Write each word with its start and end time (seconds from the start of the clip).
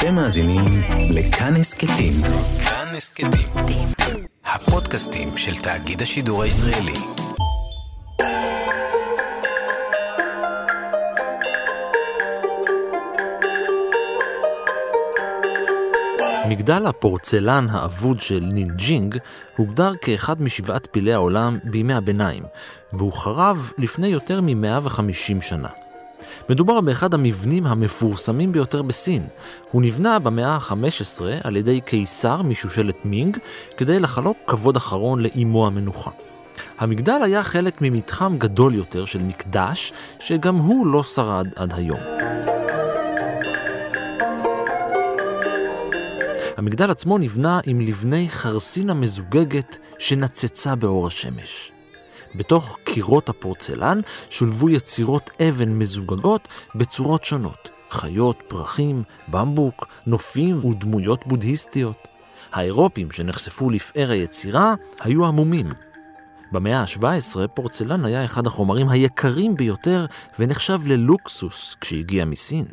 אתם 0.00 0.14
מאזינים 0.14 0.64
לכאן 1.10 1.56
הסכתים. 1.56 2.12
כאן 2.64 2.96
הסכתים. 2.96 3.88
הפודקאסטים 4.44 5.28
של 5.36 5.62
תאגיד 5.62 6.02
השידור 6.02 6.42
הישראלי. 6.42 6.92
מגדל 16.48 16.86
הפורצלן 16.86 17.66
האבוד 17.70 18.20
של 18.20 18.48
נאנג'ינג 18.52 19.16
הוגדר 19.56 19.92
כאחד 20.00 20.42
משבעת 20.42 20.88
פלאי 20.90 21.12
העולם 21.12 21.58
בימי 21.64 21.94
הביניים, 21.94 22.42
והוא 22.92 23.12
חרב 23.12 23.72
לפני 23.78 24.08
יותר 24.08 24.40
מ-150 24.40 25.42
שנה. 25.42 25.68
מדובר 26.50 26.80
באחד 26.80 27.14
המבנים 27.14 27.66
המפורסמים 27.66 28.52
ביותר 28.52 28.82
בסין. 28.82 29.22
הוא 29.70 29.82
נבנה 29.82 30.18
במאה 30.18 30.54
ה-15 30.54 31.22
על 31.44 31.56
ידי 31.56 31.80
קיסר 31.80 32.42
משושלת 32.42 33.04
מינג 33.04 33.38
כדי 33.76 33.98
לחלוק 33.98 34.38
כבוד 34.46 34.76
אחרון 34.76 35.22
לאימו 35.22 35.66
המנוחה. 35.66 36.10
המגדל 36.78 37.20
היה 37.22 37.42
חלק 37.42 37.82
ממתחם 37.82 38.38
גדול 38.38 38.74
יותר 38.74 39.04
של 39.04 39.18
מקדש, 39.18 39.92
שגם 40.20 40.56
הוא 40.56 40.86
לא 40.86 41.02
שרד 41.02 41.46
עד 41.56 41.72
היום. 41.76 42.00
המגדל 46.56 46.90
עצמו 46.90 47.18
נבנה 47.18 47.60
עם 47.66 47.80
לבני 47.80 48.28
חרסינה 48.28 48.94
מזוגגת 48.94 49.78
שנצצה 49.98 50.74
באור 50.74 51.06
השמש. 51.06 51.72
בתוך 52.34 52.78
קירות 52.84 53.28
הפורצלן 53.28 54.00
שולבו 54.30 54.70
יצירות 54.70 55.30
אבן 55.48 55.78
מזוגגות 55.78 56.48
בצורות 56.74 57.24
שונות, 57.24 57.68
חיות, 57.90 58.42
פרחים, 58.48 59.02
במבוק, 59.28 59.86
נופים 60.06 60.64
ודמויות 60.64 61.26
בודהיסטיות. 61.26 61.96
האירופים 62.52 63.10
שנחשפו 63.10 63.70
לפאר 63.70 64.10
היצירה 64.10 64.74
היו 65.00 65.26
עמומים. 65.26 65.72
במאה 66.52 66.80
ה-17 66.80 67.48
פורצלן 67.54 68.04
היה 68.04 68.24
אחד 68.24 68.46
החומרים 68.46 68.88
היקרים 68.88 69.56
ביותר 69.56 70.06
ונחשב 70.38 70.80
ללוקסוס 70.86 71.76
כשהגיע 71.80 72.24
מסין. 72.24 72.64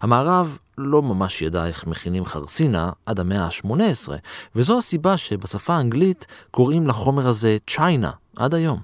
המערב 0.00 0.58
לא 0.78 1.02
ממש 1.02 1.42
ידע 1.42 1.66
איך 1.66 1.86
מכינים 1.86 2.24
חרסינה 2.24 2.90
עד 3.06 3.20
המאה 3.20 3.44
ה-18, 3.44 4.08
וזו 4.56 4.78
הסיבה 4.78 5.16
שבשפה 5.16 5.74
האנגלית 5.74 6.26
קוראים 6.50 6.86
לחומר 6.86 7.28
הזה 7.28 7.56
צ'יינה 7.70 8.10
עד 8.36 8.54
היום. 8.54 8.78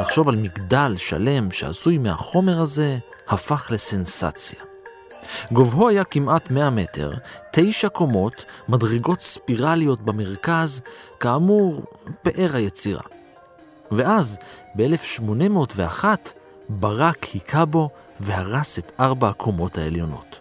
לחשוב 0.00 0.28
על 0.28 0.36
מגדל 0.36 0.94
שלם 0.96 1.50
שעשוי 1.50 1.98
מהחומר 1.98 2.60
הזה 2.60 2.98
הפך 3.28 3.68
לסנסציה. 3.70 4.60
גובהו 5.52 5.88
היה 5.88 6.04
כמעט 6.04 6.50
100 6.50 6.70
מטר, 6.70 7.12
תשע 7.52 7.88
קומות, 7.88 8.44
מדרגות 8.68 9.20
ספירליות 9.20 10.02
במרכז, 10.02 10.80
כאמור, 11.20 11.82
פאר 12.22 12.50
היצירה. 12.56 13.02
ואז, 13.90 14.38
ב-1801, 14.74 16.04
ברק 16.68 17.24
היכה 17.24 17.64
בו 17.64 17.90
והרס 18.20 18.78
את 18.78 18.92
ארבע 19.00 19.28
הקומות 19.28 19.78
העליונות. 19.78 20.40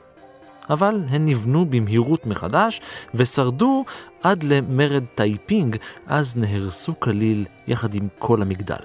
אבל 0.70 1.02
הן 1.10 1.26
נבנו 1.26 1.66
במהירות 1.66 2.26
מחדש 2.26 2.82
ושרדו 3.16 3.86
עד 4.24 4.44
למרד 4.44 5.04
טייפינג, 5.16 5.78
אז 6.08 6.36
נהרסו 6.38 7.00
כליל 7.00 7.46
יחד 7.68 7.94
עם 7.94 8.08
כל 8.20 8.42
המגדל. 8.42 8.76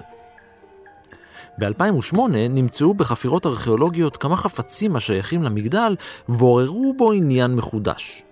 ב-2008 1.57 2.17
נמצאו 2.49 2.93
בחפירות 2.93 3.45
ארכיאולוגיות 3.45 4.17
כמה 4.17 4.37
חפצים 4.37 4.95
השייכים 4.95 5.43
למגדל 5.43 5.95
ועוררו 6.29 6.93
בו 6.97 7.11
עניין 7.11 7.55
מחודש. 7.55 8.23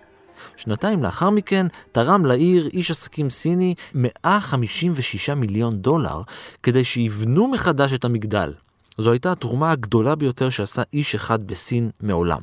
שנתיים 0.56 1.04
לאחר 1.04 1.30
מכן 1.30 1.68
תרם 1.92 2.26
לעיר 2.26 2.70
איש 2.73 2.92
עסקים 2.92 3.30
סיני 3.30 3.76
156 3.94 5.30
מיליון 5.30 5.82
דולר 5.82 6.22
כדי 6.64 6.83
שיבנו 6.83 7.48
מחדש 7.48 7.94
את 7.94 8.06
המגדל. 8.06 8.54
זו 8.99 9.11
הייתה 9.11 9.32
התרומה 9.32 9.71
הגדולה 9.71 10.15
ביותר 10.15 10.49
שעשה 10.49 10.82
איש 10.93 11.15
אחד 11.15 11.43
בסין 11.48 11.89
מעולם. 12.02 12.42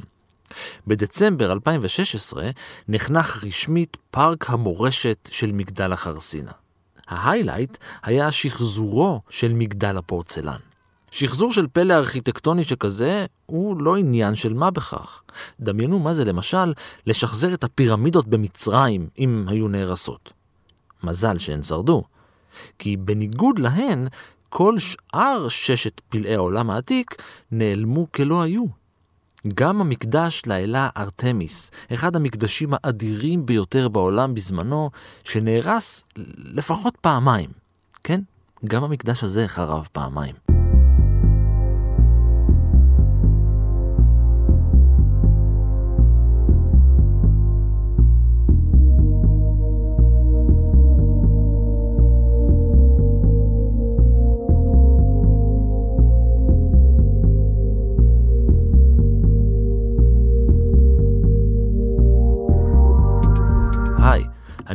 בדצמבר 0.87 1.53
2016 1.53 2.51
נחנך 2.89 3.45
רשמית 3.45 3.97
פארק 4.11 4.51
המורשת 4.51 5.29
של 5.31 5.53
מגדל 5.53 5.93
החרסינה. 5.93 6.53
ההיילייט 7.09 7.77
היה 8.03 8.33
שחזורו 8.33 9.21
של 9.31 9.53
מגדל 9.53 9.97
הפורצלן. 9.97 10.59
שחזור 11.11 11.53
של 11.53 11.67
פלא 11.73 11.95
ארכיטקטוני 11.95 12.65
שכזה 12.65 13.27
הוא 13.47 13.83
לא 13.83 13.97
עניין 13.97 14.35
של 14.35 14.55
מה 14.55 14.71
בכך. 14.71 15.23
דמיינו 15.61 15.99
מה 15.99 16.15
זה 16.15 16.25
למשל 16.25 16.73
לשחזר 17.07 17.55
את 17.55 17.65
הפירמידות 17.65 18.27
במצרים 18.27 19.09
אם 19.19 19.45
היו 19.49 19.69
נהרסות. 19.69 20.33
מזל 21.03 21.39
שהן 21.39 21.63
שרדו. 21.63 22.05
כי 22.79 22.97
בניגוד 22.97 23.59
להן, 23.59 24.07
כל 24.49 24.79
שאר 24.79 25.49
ששת 25.49 26.01
פלאי 26.09 26.35
העולם 26.35 26.71
העתיק 26.71 27.23
נעלמו 27.51 28.13
כלא 28.13 28.43
היו. 28.43 28.65
גם 29.55 29.81
המקדש 29.81 30.43
לאלה 30.47 30.89
ארתמיס, 30.97 31.71
אחד 31.95 32.17
המקדשים 32.17 32.71
האדירים 32.73 33.47
ביותר 33.47 33.89
בעולם 33.89 34.35
בזמנו, 34.35 34.91
שנהרס 35.25 36.05
לפחות 36.37 36.97
פעמיים. 37.01 37.51
כן, 38.05 38.21
גם 38.65 38.85
המקדש 38.85 39.25
הזה 39.25 39.49
חרב 39.49 39.89
פעמיים. 39.93 40.46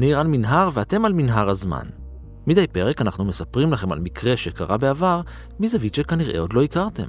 אני 0.01 0.13
רן 0.13 0.31
מנהר 0.31 0.69
ואתם 0.73 1.05
על 1.05 1.13
מנהר 1.13 1.49
הזמן. 1.49 1.83
מדי 2.47 2.67
פרק 2.67 3.01
אנחנו 3.01 3.25
מספרים 3.25 3.71
לכם 3.71 3.91
על 3.91 3.99
מקרה 3.99 4.37
שקרה 4.37 4.77
בעבר 4.77 5.21
מזווית 5.59 5.95
שכנראה 5.95 6.39
עוד 6.39 6.53
לא 6.53 6.63
הכרתם. 6.63 7.07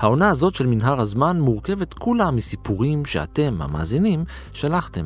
העונה 0.00 0.30
הזאת 0.30 0.54
של 0.54 0.66
מנהר 0.66 1.00
הזמן 1.00 1.40
מורכבת 1.40 1.94
כולה 1.94 2.30
מסיפורים 2.30 3.04
שאתם, 3.04 3.62
המאזינים, 3.62 4.24
שלחתם. 4.52 5.04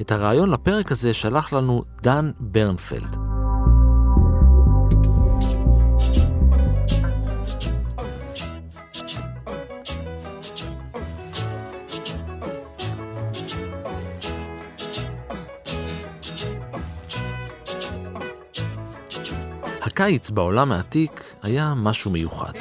את 0.00 0.12
הרעיון 0.12 0.50
לפרק 0.50 0.92
הזה 0.92 1.12
שלח 1.12 1.52
לנו 1.52 1.82
דן 2.02 2.30
ברנפלד. 2.40 3.33
הקיץ 19.94 20.30
בעולם 20.30 20.72
העתיק 20.72 21.34
היה 21.42 21.74
משהו 21.76 22.10
מיוחד. 22.10 22.52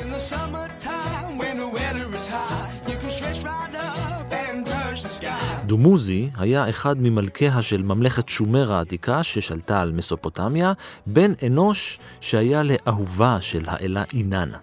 דומוזי 5.66 6.30
היה 6.38 6.70
אחד 6.70 6.96
ממלכיה 7.00 7.62
של 7.62 7.82
ממלכת 7.82 8.30
שומר 8.30 8.74
העתיקה 8.74 9.24
ששלטה 9.24 9.82
על 9.82 9.92
מסופוטמיה, 9.92 10.74
בן 11.08 11.32
אנוש 11.46 12.00
שהיה 12.22 12.64
לאהובה 12.64 13.38
של 13.42 13.64
האלה 13.68 14.04
איננה. 14.14 14.58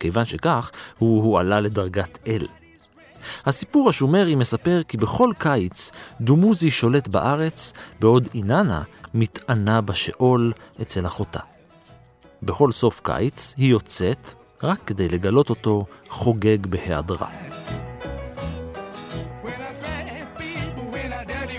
כיוון 0.00 0.24
שכך, 0.24 0.70
הוא 0.98 1.22
הועלה 1.22 1.60
לדרגת 1.60 2.18
אל. 2.26 2.46
הסיפור 3.46 3.88
השומרי 3.88 4.34
מספר 4.34 4.80
כי 4.88 4.96
בכל 4.96 5.30
קיץ 5.38 5.92
דומוזי 6.20 6.70
שולט 6.70 7.08
בארץ, 7.08 7.72
בעוד 8.00 8.28
איננה 8.34 8.82
מתענה 9.14 9.80
בשאול 9.80 10.52
אצל 10.82 11.06
אחותה. 11.06 11.57
בכל 12.42 12.72
סוף 12.72 13.00
קיץ 13.04 13.54
היא 13.56 13.70
יוצאת 13.70 14.34
רק 14.62 14.80
כדי 14.86 15.08
לגלות 15.08 15.50
אותו 15.50 15.86
חוגג 16.08 16.66
בהיעדרה. 16.66 17.28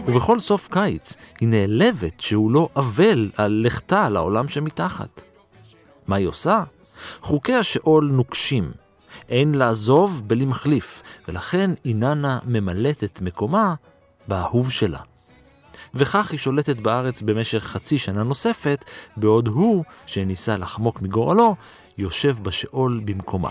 ובכל 0.06 0.40
סוף 0.40 0.68
קיץ 0.72 1.16
היא 1.40 1.48
נעלבת 1.50 2.20
שהוא 2.20 2.52
לא 2.52 2.70
אבל 2.76 3.32
על 3.38 3.62
לכתה 3.66 4.10
לעולם 4.10 4.48
שמתחת. 4.48 5.22
מה 6.08 6.16
היא 6.16 6.28
עושה? 6.28 6.64
חוקי 7.22 7.54
השאול 7.54 8.10
נוקשים. 8.14 8.72
אין 9.30 9.56
לעזוב 9.56 10.24
בלי 10.28 10.46
מחליף, 10.46 11.04
ולכן 11.28 11.72
איננה 11.86 12.40
ממלאת 12.46 13.04
את 13.04 13.22
מקומה 13.22 13.76
באהוב 14.28 14.72
שלה. 14.72 15.00
וכך 15.94 16.32
היא 16.32 16.40
שולטת 16.40 16.78
בארץ 16.78 17.22
במשך 17.22 17.64
חצי 17.64 17.98
שנה 17.98 18.24
נוספת, 18.24 18.86
בעוד 19.18 19.48
הוא, 19.48 19.84
שניסה 20.06 20.58
לחמוק 20.58 21.02
מגורלו, 21.02 21.56
יושב 21.98 22.36
בשאול 22.42 23.02
במקומה. 23.06 23.50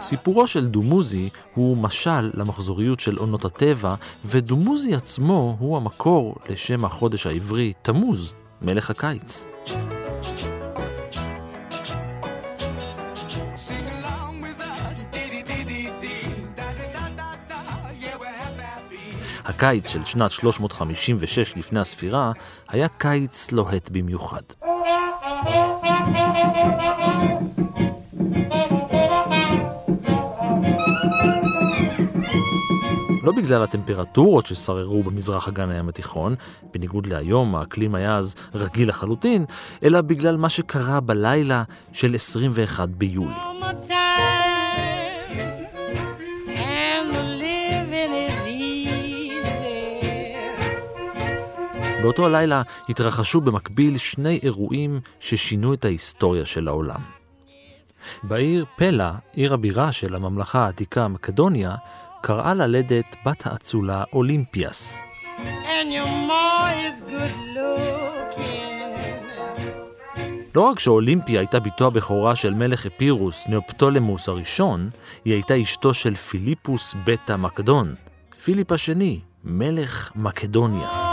סיפורו 0.00 0.46
של 0.46 0.66
דומוזי 0.66 1.28
הוא 1.54 1.76
משל 1.76 2.30
למחזוריות 2.34 3.00
של 3.00 3.16
עונות 3.16 3.44
הטבע, 3.44 3.94
ודומוזי 4.24 4.94
עצמו 4.94 5.56
הוא 5.58 5.76
המקור 5.76 6.36
לשם 6.48 6.84
החודש 6.84 7.26
העברי 7.26 7.72
תמוז, 7.82 8.34
מלך 8.62 8.90
הקיץ. 8.90 9.46
הקיץ 19.44 19.88
של 19.88 20.04
שנת 20.04 20.30
356 20.30 21.56
לפני 21.56 21.80
הספירה 21.80 22.32
היה 22.68 22.88
קיץ 22.88 23.52
לוהט 23.52 23.90
במיוחד. 23.90 24.42
לא 33.22 33.32
בגלל 33.36 33.62
הטמפרטורות 33.62 34.46
ששררו 34.46 35.02
במזרח 35.02 35.48
אגן 35.48 35.70
הים 35.70 35.88
התיכון, 35.88 36.34
בניגוד 36.74 37.06
להיום 37.06 37.54
האקלים 37.54 37.94
היה 37.94 38.16
אז 38.16 38.34
רגיל 38.54 38.88
לחלוטין, 38.88 39.44
אלא 39.82 40.00
בגלל 40.00 40.36
מה 40.36 40.48
שקרה 40.48 41.00
בלילה 41.00 41.62
של 41.92 42.14
21 42.14 42.88
ביולי. 42.88 43.34
באותו 52.04 52.26
הלילה 52.26 52.62
התרחשו 52.88 53.40
במקביל 53.40 53.98
שני 53.98 54.40
אירועים 54.42 55.00
ששינו 55.20 55.74
את 55.74 55.84
ההיסטוריה 55.84 56.46
של 56.46 56.68
העולם. 56.68 57.00
בעיר 58.22 58.64
פלה, 58.76 59.14
עיר 59.32 59.54
הבירה 59.54 59.92
של 59.92 60.14
הממלכה 60.14 60.64
העתיקה 60.64 61.08
מקדוניה, 61.08 61.74
קראה 62.22 62.54
ללדת 62.54 63.16
בת 63.26 63.46
האצולה 63.46 64.04
אולימפיאס. 64.12 65.02
לא 70.54 70.60
רק 70.60 70.78
שאולימפיה 70.78 71.40
הייתה 71.40 71.60
בתו 71.60 71.86
הבכורה 71.86 72.36
של 72.36 72.54
מלך 72.54 72.86
אפירוס, 72.86 73.48
נאופטולמוס 73.48 74.28
הראשון, 74.28 74.90
היא 75.24 75.34
הייתה 75.34 75.62
אשתו 75.62 75.94
של 75.94 76.14
פיליפוס 76.14 76.94
בטה 77.04 77.36
מקדון, 77.36 77.94
פיליפ 78.44 78.72
השני, 78.72 79.20
מלך 79.44 80.12
מקדוניה. 80.16 81.03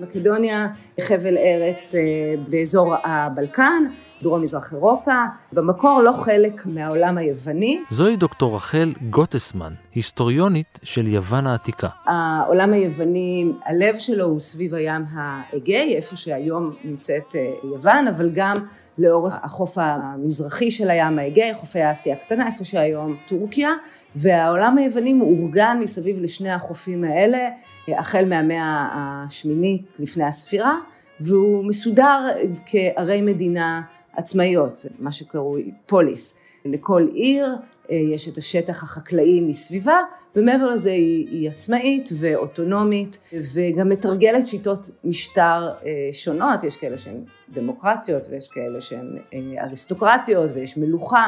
מקדוניה, 0.00 0.66
חבל 1.00 1.36
ארץ 1.38 1.94
אה, 1.94 2.00
באזור 2.48 2.94
הבלקן, 3.04 3.84
דרום 4.22 4.42
מזרח 4.42 4.72
אירופה, 4.72 5.12
במקור 5.52 6.02
לא 6.02 6.12
חלק 6.12 6.66
מהעולם 6.66 7.18
היווני. 7.18 7.80
זוהי 7.90 8.16
דוקטור 8.16 8.56
רחל 8.56 8.92
גוטסמן, 9.10 9.72
היסטוריונית 9.94 10.78
של 10.82 11.06
יוון 11.06 11.46
העתיקה. 11.46 11.88
העולם 12.06 12.72
היווני, 12.72 13.52
הלב 13.64 13.98
שלו 13.98 14.24
הוא 14.24 14.40
סביב 14.40 14.74
הים 14.74 15.04
האגאי, 15.12 15.94
איפה 15.96 16.16
שהיום 16.16 16.70
נמצאת 16.84 17.34
אה, 17.34 17.50
יוון, 17.64 18.08
אבל 18.08 18.30
גם 18.34 18.56
לאורך 18.98 19.38
החוף 19.42 19.78
המזרחי 19.80 20.70
של 20.70 20.90
הים 20.90 21.18
האגאי, 21.18 21.54
חופי 21.54 21.92
אסיה 21.92 22.14
הקטנה, 22.14 22.46
איפה 22.46 22.64
שהיום 22.64 23.16
טורקיה, 23.28 23.70
והעולם 24.16 24.78
היווני 24.78 25.12
מאורגן 25.12 25.78
מסביב 25.80 26.18
לשני 26.20 26.50
החופים 26.50 27.04
האלה, 27.04 27.48
החל 27.88 28.24
מהמאה 28.28 28.88
השמינית 28.92 29.96
לפני 29.98 30.24
הספירה, 30.24 30.74
והוא 31.20 31.64
מסודר 31.64 32.28
כערי 32.66 33.20
מדינה 33.20 33.82
עצמאיות, 34.16 34.86
מה 34.98 35.12
שקרוי 35.12 35.70
פוליס. 35.86 36.34
לכל 36.64 37.06
עיר 37.14 37.46
אה, 37.90 37.96
יש 37.96 38.28
את 38.28 38.38
השטח 38.38 38.82
החקלאי 38.82 39.40
מסביבה, 39.40 39.98
ומעבר 40.36 40.66
לזה 40.66 40.90
היא, 40.90 41.28
היא 41.28 41.48
עצמאית 41.48 42.08
ואוטונומית, 42.18 43.18
וגם 43.52 43.88
מתרגלת 43.88 44.48
שיטות 44.48 44.90
משטר 45.04 45.72
אה, 45.86 46.08
שונות, 46.12 46.64
יש 46.64 46.76
כאלה 46.76 46.98
שהן 46.98 47.24
דמוקרטיות 47.48 48.26
ויש 48.30 48.48
כאלה 48.48 48.80
שהן 48.80 49.18
אה, 49.34 49.64
אריסטוקרטיות 49.64 50.50
ויש 50.54 50.76
מלוכה. 50.76 51.26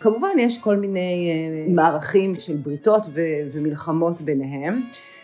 כמובן 0.00 0.28
יש 0.38 0.58
כל 0.58 0.76
מיני 0.76 1.32
מערכים 1.68 2.34
של 2.34 2.56
בריתות 2.56 3.06
ומלחמות 3.52 4.20
ביניהם, 4.20 4.82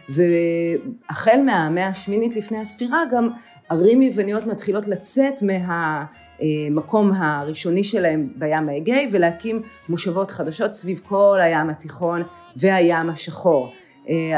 והחל 0.08 1.40
מהמאה 1.44 1.86
השמינית 1.86 2.36
לפני 2.36 2.58
הספירה 2.58 3.02
גם 3.12 3.28
ערים 3.68 4.02
יווניות 4.02 4.46
מתחילות 4.46 4.88
לצאת 4.88 5.42
מה... 5.42 6.04
המקום 6.40 7.12
הראשוני 7.12 7.84
שלהם 7.84 8.28
בים 8.36 8.68
האגאי 8.68 9.08
ולהקים 9.12 9.62
מושבות 9.88 10.30
חדשות 10.30 10.72
סביב 10.72 11.00
כל 11.08 11.38
הים 11.42 11.70
התיכון 11.70 12.22
והים 12.56 13.10
השחור. 13.10 13.72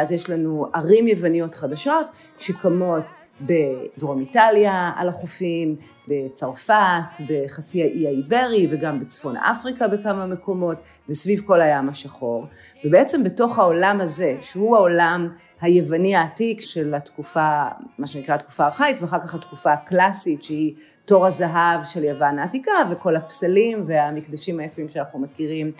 אז 0.01 0.13
יש 0.13 0.31
לנו 0.31 0.67
ערים 0.75 1.09
יווניות 1.09 1.55
חדשות 1.55 2.07
שקמות 2.39 3.15
בדרום 3.41 4.21
איטליה 4.21 4.91
על 4.97 5.09
החופים, 5.09 5.77
בצרפת, 6.09 7.21
בחצי 7.29 7.83
האי 7.83 8.07
האיברי 8.07 8.69
וגם 8.71 9.01
בצפון 9.01 9.37
אפריקה 9.37 9.89
בכמה 9.89 10.27
מקומות 10.27 10.81
וסביב 11.09 11.43
כל 11.47 11.61
הים 11.61 11.89
השחור. 11.89 12.47
ובעצם 12.85 13.25
בתוך 13.25 13.59
העולם 13.59 14.01
הזה, 14.01 14.37
שהוא 14.41 14.77
העולם 14.77 15.29
היווני 15.61 16.17
העתיק 16.17 16.61
של 16.61 16.95
התקופה, 16.95 17.65
מה 17.99 18.07
שנקרא 18.07 18.35
התקופה 18.35 18.65
הארכאית, 18.65 18.97
ואחר 19.01 19.21
כך 19.21 19.35
התקופה 19.35 19.73
הקלאסית 19.73 20.45
שהיא 20.45 20.75
תור 21.05 21.27
הזהב 21.27 21.85
של 21.85 22.05
יוון 22.05 22.39
העתיקה 22.39 22.73
וכל 22.91 23.17
הפסלים 23.17 23.85
והמקדשים 23.87 24.61
היפים 24.61 24.89
שאנחנו 24.89 25.19
מכירים 25.19 25.73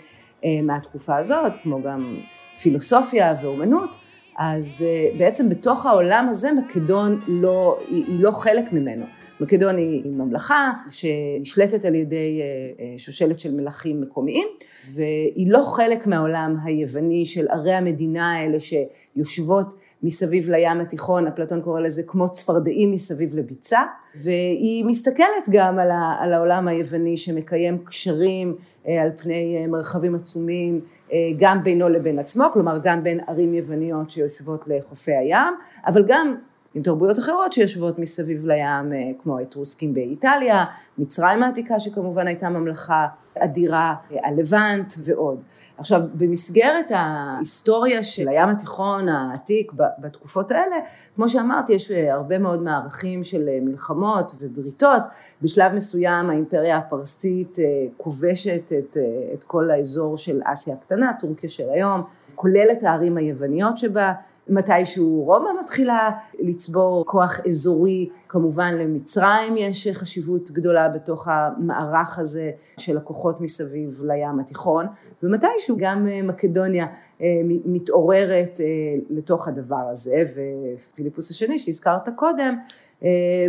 אה, 0.45 0.49
מהתקופה 0.63 1.17
הזאת, 1.17 1.53
כמו 1.63 1.81
גם 1.81 2.17
פילוסופיה 2.61 3.35
ואומנות. 3.41 3.95
אז 4.43 4.85
אה, 4.87 5.17
בעצם 5.17 5.49
בתוך 5.49 5.85
העולם 5.85 6.27
הזה 6.29 6.49
מקדון 6.51 7.21
לא, 7.27 7.79
היא, 7.87 8.05
היא 8.07 8.19
לא 8.19 8.31
חלק 8.31 8.73
ממנו. 8.73 9.05
מקדון 9.39 9.77
היא 9.77 10.01
ממלכה 10.05 10.71
שנשלטת 10.89 11.85
על 11.85 11.95
ידי 11.95 12.41
אה, 12.41 12.45
אה, 12.85 12.97
שושלת 12.97 13.39
של 13.39 13.55
מלכים 13.55 14.01
מקומיים, 14.01 14.47
והיא 14.93 15.51
לא 15.51 15.63
חלק 15.63 16.07
מהעולם 16.07 16.55
היווני 16.63 17.25
של 17.25 17.47
ערי 17.49 17.73
המדינה 17.73 18.35
האלה 18.35 18.57
שיושבות 18.59 19.73
מסביב 20.03 20.49
לים 20.49 20.79
התיכון, 20.81 21.27
אפלטון 21.27 21.61
קורא 21.61 21.79
לזה 21.79 22.03
כמו 22.07 22.29
צפרדעים 22.29 22.91
מסביב 22.91 23.35
לביצה, 23.35 23.79
והיא 24.15 24.85
מסתכלת 24.85 25.49
גם 25.49 25.79
על, 25.79 25.91
ה, 25.91 26.15
על 26.19 26.33
העולם 26.33 26.67
היווני 26.67 27.17
שמקיים 27.17 27.77
קשרים 27.85 28.55
על 28.85 29.09
פני 29.21 29.67
מרחבים 29.67 30.15
עצומים 30.15 30.81
אה, 31.13 31.17
גם 31.39 31.63
בינו 31.63 31.89
לבין 31.89 32.19
עצמו, 32.19 32.45
כלומר 32.53 32.77
גם 32.83 33.03
בין 33.03 33.19
ערים 33.27 33.53
יווניות 33.53 34.11
שיושבות 34.11 34.65
לחופי 34.67 35.15
הים, 35.15 35.53
אבל 35.85 36.03
גם 36.07 36.35
עם 36.73 36.81
תרבויות 36.81 37.19
אחרות 37.19 37.53
שיושבות 37.53 37.99
מסביב 37.99 38.45
לים, 38.45 38.93
אה, 38.93 39.11
כמו 39.23 39.37
האתרוסקים 39.37 39.93
באיטליה, 39.93 40.63
מצרים 40.97 41.43
העתיקה 41.43 41.79
שכמובן 41.79 42.27
הייתה 42.27 42.49
ממלכה 42.49 43.07
אדירה, 43.39 43.95
אה, 44.11 44.17
הלבנט 44.27 44.93
ועוד. 45.03 45.41
עכשיו, 45.77 46.01
במסגרת 46.13 46.91
ההיסטוריה 46.95 48.03
של 48.03 48.27
הים 48.27 48.49
התיכון 48.49 49.09
העתיק 49.09 49.71
בתקופות 49.99 50.51
האלה, 50.51 50.75
כמו 51.15 51.29
שאמרתי, 51.29 51.73
יש 51.73 51.91
אה, 51.91 52.13
הרבה 52.13 52.37
מאוד 52.37 52.63
מערכים 52.63 53.23
של 53.23 53.49
מלחמות 53.61 54.35
ובריתות. 54.39 55.01
בשלב 55.41 55.73
מסוים 55.73 56.29
האימפריה 56.29 56.77
הפרסית 56.77 57.57
כובשת 57.97 58.71
את, 58.79 58.97
את 59.33 59.43
כל 59.43 59.71
האזור 59.71 60.17
של 60.17 60.41
אסיה 60.45 60.73
הקטנה, 60.73 61.11
טורקיה 61.19 61.49
של 61.49 61.69
היום, 61.69 62.01
כולל 62.35 62.67
את 62.71 62.83
הערים 62.83 63.17
היווניות 63.17 63.77
שבה, 63.77 64.13
מתישהו 64.49 65.23
רומא 65.25 65.49
מתחילה 65.61 66.09
לצבור 66.39 67.05
כוח 67.05 67.39
אזורי, 67.47 68.09
כמובן 68.29 68.73
למצרים 68.75 69.57
יש 69.57 69.87
חשיבות 69.93 70.51
גדולה 70.51 70.89
בתוך 70.89 71.27
המערך 71.27 72.19
הזה 72.19 72.51
של 72.77 72.97
הכוחות 72.97 73.20
מסביב 73.41 74.01
לים 74.03 74.39
התיכון, 74.39 74.85
ומתישהו 75.23 75.77
גם 75.79 76.07
אה, 76.07 76.23
מקדוניה 76.23 76.85
אה, 77.21 77.27
מתעוררת 77.45 78.59
אה, 78.59 78.65
לתוך 79.09 79.47
הדבר 79.47 79.87
הזה, 79.91 80.23
ופיליפוס 80.35 81.31
השני 81.31 81.59
שהזכרת 81.59 82.09
קודם, 82.15 82.55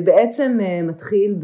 בעצם 0.04 0.58
אה, 0.62 0.82
מתחיל 0.82 1.34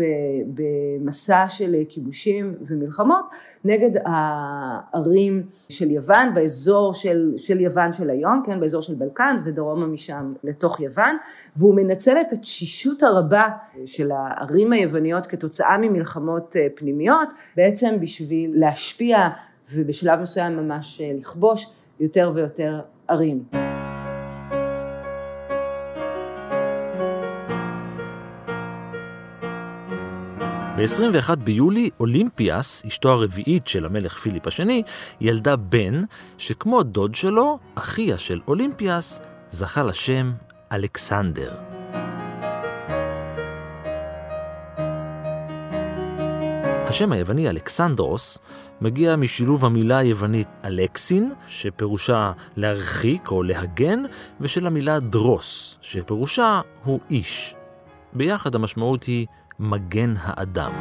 במסע 0.55 1.45
של 1.49 1.75
כיבושים 1.89 2.55
ומלחמות 2.61 3.25
נגד 3.65 3.91
הערים 4.05 5.43
של 5.69 5.91
יוון, 5.91 6.35
באזור 6.35 6.95
של, 6.95 7.33
של 7.37 7.61
יוון 7.61 7.93
של 7.93 8.11
היום, 8.11 8.43
כן, 8.47 8.61
באזור 8.61 8.83
של 8.83 8.95
בלקן 8.95 9.37
ודרומה 9.45 9.87
משם 9.87 10.33
לתוך 10.45 10.81
יוון, 10.81 11.17
והוא 11.57 11.75
מנצל 11.75 12.17
את 12.21 12.33
התשישות 12.33 13.03
הרבה 13.03 13.49
של 13.87 14.11
הערים 14.11 14.73
היווניות 14.73 15.27
כתוצאה 15.27 15.79
ממלחמות 15.79 16.57
אה, 16.57 16.67
פנימיות, 16.75 17.33
בעצם 17.57 17.97
בשביל 18.01 18.53
להשפיע 18.55 19.29
ובשלב 19.75 20.21
מסוים 20.21 20.57
ממש 20.57 21.01
לכבוש 21.05 21.67
יותר 22.01 22.33
ויותר 22.35 22.81
ערים. 23.09 23.68
ב-21 30.79 31.37
ביולי, 31.37 31.91
אולימפיאס, 32.01 32.85
אשתו 32.87 33.09
הרביעית 33.11 33.67
של 33.67 33.87
המלך 33.87 34.19
פיליפ 34.19 34.47
השני, 34.47 34.83
ילדה 35.21 35.57
בן, 35.57 36.01
שכמו 36.39 36.83
דוד 36.83 37.15
שלו, 37.15 37.59
אחיה 37.75 38.19
של 38.19 38.41
אולימפיאס, 38.49 39.21
זכה 39.51 39.83
לשם 39.83 40.33
אלכסנדר. 40.73 41.53
השם 46.89 47.13
היווני 47.13 47.49
אלכסנדרוס 47.49 48.39
מגיע 48.81 49.17
משילוב 49.17 49.65
המילה 49.65 49.99
היוונית 49.99 50.49
אלקסין, 50.65 51.33
שפירושה 51.49 52.33
להרחיק 52.57 53.31
או 53.31 53.43
להגן, 53.43 54.03
ושל 54.41 54.67
המילה 54.67 55.01
דרוס, 55.01 55.79
שפירושה 55.83 56.61
הוא 56.85 57.01
איש. 57.11 57.55
ביחד 58.13 58.55
המשמעות 58.55 59.05
היא 59.05 59.27
מגן 59.61 60.15
האדם. 60.19 60.73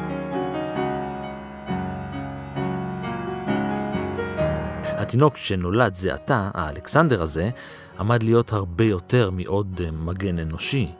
התינוק 4.84 5.38
שנולד 5.38 5.96
זה 5.96 6.14
עתה, 6.14 6.50
האלכסנדר 6.54 7.22
הזה, 7.22 7.50
עמד 8.00 8.24
להיות 8.24 8.54
הרבה 8.54 8.84
יותר 8.84 9.30
מעוד 9.32 9.82
מגן 9.92 10.40
אנושי. 10.40 10.92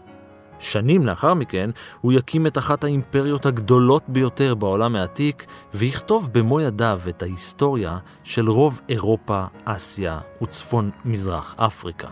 שנים 0.60 1.06
לאחר 1.06 1.34
מכן 1.34 1.70
הוא 2.02 2.14
יקים 2.14 2.48
את 2.48 2.58
אחת 2.58 2.84
האימפריות 2.84 3.46
הגדולות 3.46 4.04
ביותר 4.08 4.56
בעולם 4.56 4.96
העתיק 4.96 5.46
ויכתוב 5.74 6.30
במו 6.34 6.62
ידיו 6.62 7.02
את 7.10 7.22
ההיסטוריה 7.24 7.98
של 8.24 8.50
רוב 8.50 8.82
אירופה, 8.90 9.46
אסיה 9.66 10.20
וצפון 10.42 10.92
מזרח 11.06 11.56
אפריקה. 11.58 12.08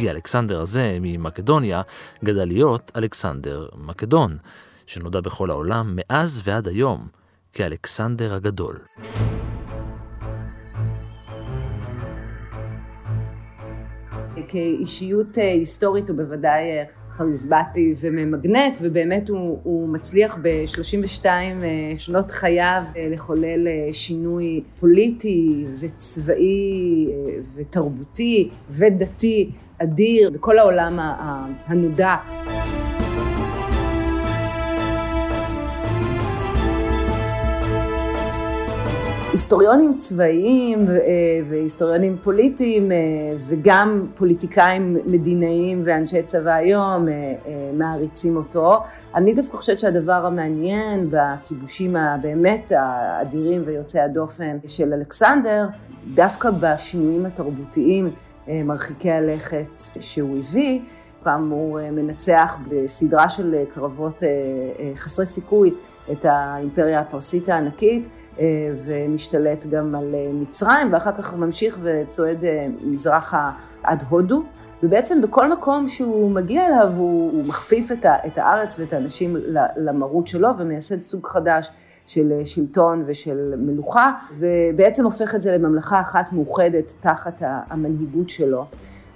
כי 0.00 0.10
אלכסנדר 0.10 0.60
הזה 0.60 0.98
ממקדוניה 1.00 1.82
גדל 2.24 2.44
להיות 2.44 2.92
אלכסנדר 2.96 3.68
מקדון, 3.74 4.38
שנודע 4.86 5.20
בכל 5.20 5.50
העולם 5.50 5.92
מאז 5.96 6.42
ועד 6.44 6.68
היום 6.68 7.08
כאלכסנדר 7.52 8.34
הגדול. 8.34 8.76
כאישיות 14.48 15.38
אה, 15.38 15.52
היסטורית 15.52 16.08
הוא 16.08 16.16
בוודאי 16.16 16.62
אה, 16.62 16.84
כריזמטי 17.16 17.94
וממגנט, 18.00 18.78
ובאמת 18.80 19.28
הוא, 19.28 19.60
הוא 19.62 19.88
מצליח 19.88 20.38
ב-32 20.42 21.24
אה, 21.26 21.92
שנות 21.96 22.30
חייו 22.30 22.82
לחולל 23.10 23.68
שינוי 23.92 24.62
פוליטי 24.80 25.64
וצבאי 25.80 27.06
ותרבותי 27.54 28.48
ודתי 28.70 29.50
אדיר 29.82 30.30
בכל 30.30 30.58
העולם 30.58 30.98
הנודע. 31.66 32.16
היסטוריונים 39.32 39.98
צבאיים 39.98 40.80
אה, 40.88 40.96
והיסטוריונים 41.48 42.16
פוליטיים 42.22 42.92
אה, 42.92 42.96
וגם 43.48 44.06
פוליטיקאים 44.14 44.96
מדינאיים 45.06 45.82
ואנשי 45.84 46.22
צבא 46.22 46.52
היום 46.52 47.08
אה, 47.08 47.34
מעריצים 47.72 48.36
אותו. 48.36 48.78
אני 49.14 49.34
דווקא 49.34 49.56
חושבת 49.56 49.78
שהדבר 49.78 50.26
המעניין 50.26 51.10
בכיבושים 51.10 51.96
הבאמת 51.96 52.72
האדירים 52.76 53.62
ויוצאי 53.66 54.00
הדופן 54.00 54.58
של 54.66 54.92
אלכסנדר, 54.92 55.66
דווקא 56.14 56.50
בשינויים 56.50 57.26
התרבותיים 57.26 58.10
מרחיקי 58.64 59.10
הלכת 59.10 59.80
שהוא 60.00 60.38
הביא, 60.38 60.80
כאמור 61.24 61.90
מנצח 61.92 62.56
בסדרה 62.68 63.28
של 63.28 63.64
קרבות 63.74 64.22
חסרי 64.94 65.26
סיכוי 65.26 65.74
את 66.12 66.24
האימפריה 66.24 67.00
הפרסית 67.00 67.48
הענקית. 67.48 68.08
אה, 68.40 68.46
ומשתלט 68.84 69.66
גם 69.66 69.94
על 69.94 70.14
אה, 70.14 70.32
מצרים, 70.32 70.92
ואחר 70.92 71.12
כך 71.12 71.34
ממשיך 71.34 71.78
וצועד 71.82 72.44
אה, 72.44 72.66
מזרחה 72.82 73.50
עד 73.82 74.02
הודו. 74.08 74.42
ובעצם 74.82 75.22
בכל 75.22 75.52
מקום 75.52 75.88
שהוא 75.88 76.30
מגיע 76.30 76.66
אליו 76.66 76.88
הוא, 76.96 77.32
הוא 77.32 77.44
מכפיף 77.44 77.92
את, 77.92 78.04
ה, 78.04 78.26
את 78.26 78.38
הארץ 78.38 78.78
ואת 78.78 78.92
האנשים 78.92 79.36
למרות 79.76 80.28
שלו 80.28 80.48
ומייסד 80.58 81.00
סוג 81.00 81.26
חדש 81.26 81.70
של 82.10 82.32
שלטון 82.44 83.04
ושל 83.06 83.54
מלוכה, 83.58 84.12
ובעצם 84.38 85.04
הופך 85.04 85.34
את 85.34 85.40
זה 85.40 85.58
לממלכה 85.58 86.00
אחת 86.00 86.32
מאוחדת 86.32 86.92
תחת 87.00 87.42
המנהיגות 87.44 88.30
שלו. 88.30 88.64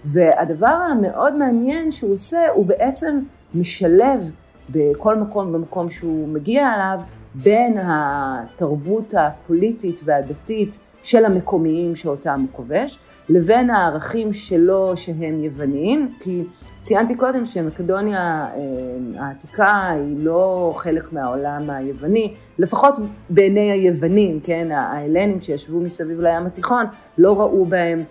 והדבר 0.05 0.67
המאוד 0.67 1.37
מעניין 1.37 1.91
שהוא 1.91 2.13
עושה, 2.13 2.49
הוא 2.55 2.67
בעצם 2.67 3.21
משלב 3.55 4.31
בכל 4.71 5.17
מקום 5.17 5.53
במקום 5.53 5.89
שהוא 5.89 6.29
מגיע 6.29 6.75
אליו 6.75 7.01
בין 7.35 7.79
התרבות 7.83 9.15
הפוליטית 9.19 10.01
והדתית 10.05 10.79
של 11.04 11.25
המקומיים 11.25 11.94
שאותם 11.94 12.40
הוא 12.40 12.56
כובש, 12.56 12.99
לבין 13.28 13.70
הערכים 13.70 14.32
שלו 14.32 14.96
שהם 14.96 15.44
יווניים, 15.44 16.12
כי 16.20 16.44
ציינתי 16.82 17.14
קודם 17.14 17.44
שמקדוניה 17.44 18.46
אה, 18.54 18.61
העתיקה 19.18 19.88
היא 19.90 20.16
לא 20.18 20.73
חלק 20.76 21.12
מהעולם 21.12 21.70
היווני, 21.70 22.34
לפחות 22.58 22.99
בעיני 23.30 23.73
היוונים, 23.73 24.40
כן, 24.40 24.68
ההלנים 24.70 25.40
שישבו 25.40 25.80
מסביב 25.80 26.20
לים 26.20 26.46
התיכון, 26.46 26.87
לא 27.18 27.40
ראו 27.40 27.66
בהם 27.66 28.04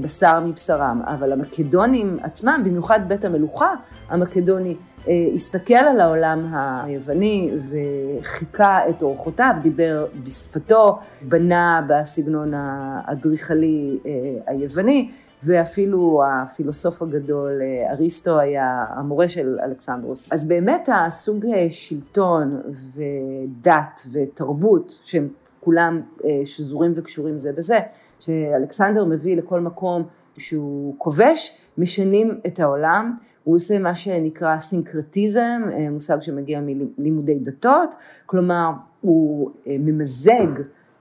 בשר 0.00 0.40
מבשרם, 0.40 1.02
אבל 1.04 1.32
המקדונים 1.32 2.18
עצמם, 2.22 2.62
במיוחד 2.64 3.00
בית 3.08 3.24
המלוכה 3.24 3.74
המקדוני, 4.08 4.76
אה, 5.08 5.12
הסתכל 5.34 5.74
על 5.74 6.00
העולם 6.00 6.46
היווני 6.52 7.52
וחיכה 7.68 8.88
את 8.88 9.02
אורחותיו, 9.02 9.54
דיבר 9.62 10.06
בשפתו, 10.22 10.98
בנה 11.22 11.86
בסגנון 11.88 12.52
האדריכלי 12.54 13.98
אה, 14.06 14.12
היווני, 14.46 15.10
ואפילו 15.42 16.22
הפילוסוף 16.26 17.02
הגדול 17.02 17.60
אה, 17.62 17.92
אריסטו 17.92 18.38
היה 18.38 18.84
המורה 18.88 19.28
של 19.28 19.58
אלכסנדרוס. 19.62 20.26
אז 20.30 20.48
באמת 20.48 20.88
הסוג 20.92 21.46
שלטון 21.70 22.60
ודת 22.94 24.06
ותרבות, 24.12 24.98
שהם 25.04 25.28
כולם 25.60 26.00
שזורים 26.44 26.92
וקשורים 26.96 27.38
זה 27.38 27.52
בזה, 27.52 27.78
שאלכסנדר 28.20 29.04
מביא 29.04 29.36
לכל 29.36 29.60
מקום 29.60 30.02
שהוא 30.38 30.94
כובש, 30.98 31.60
משנים 31.78 32.40
את 32.46 32.60
העולם. 32.60 33.16
הוא 33.44 33.56
עושה 33.56 33.78
מה 33.78 33.94
שנקרא 33.94 34.58
סינקרטיזם, 34.58 35.62
אה, 35.72 35.90
מושג 35.90 36.20
שמגיע 36.20 36.60
מלימודי 36.98 37.38
דתות, 37.38 37.94
כלומר 38.26 38.70
הוא 39.00 39.50
אה, 39.66 39.76
ממזג 39.80 40.60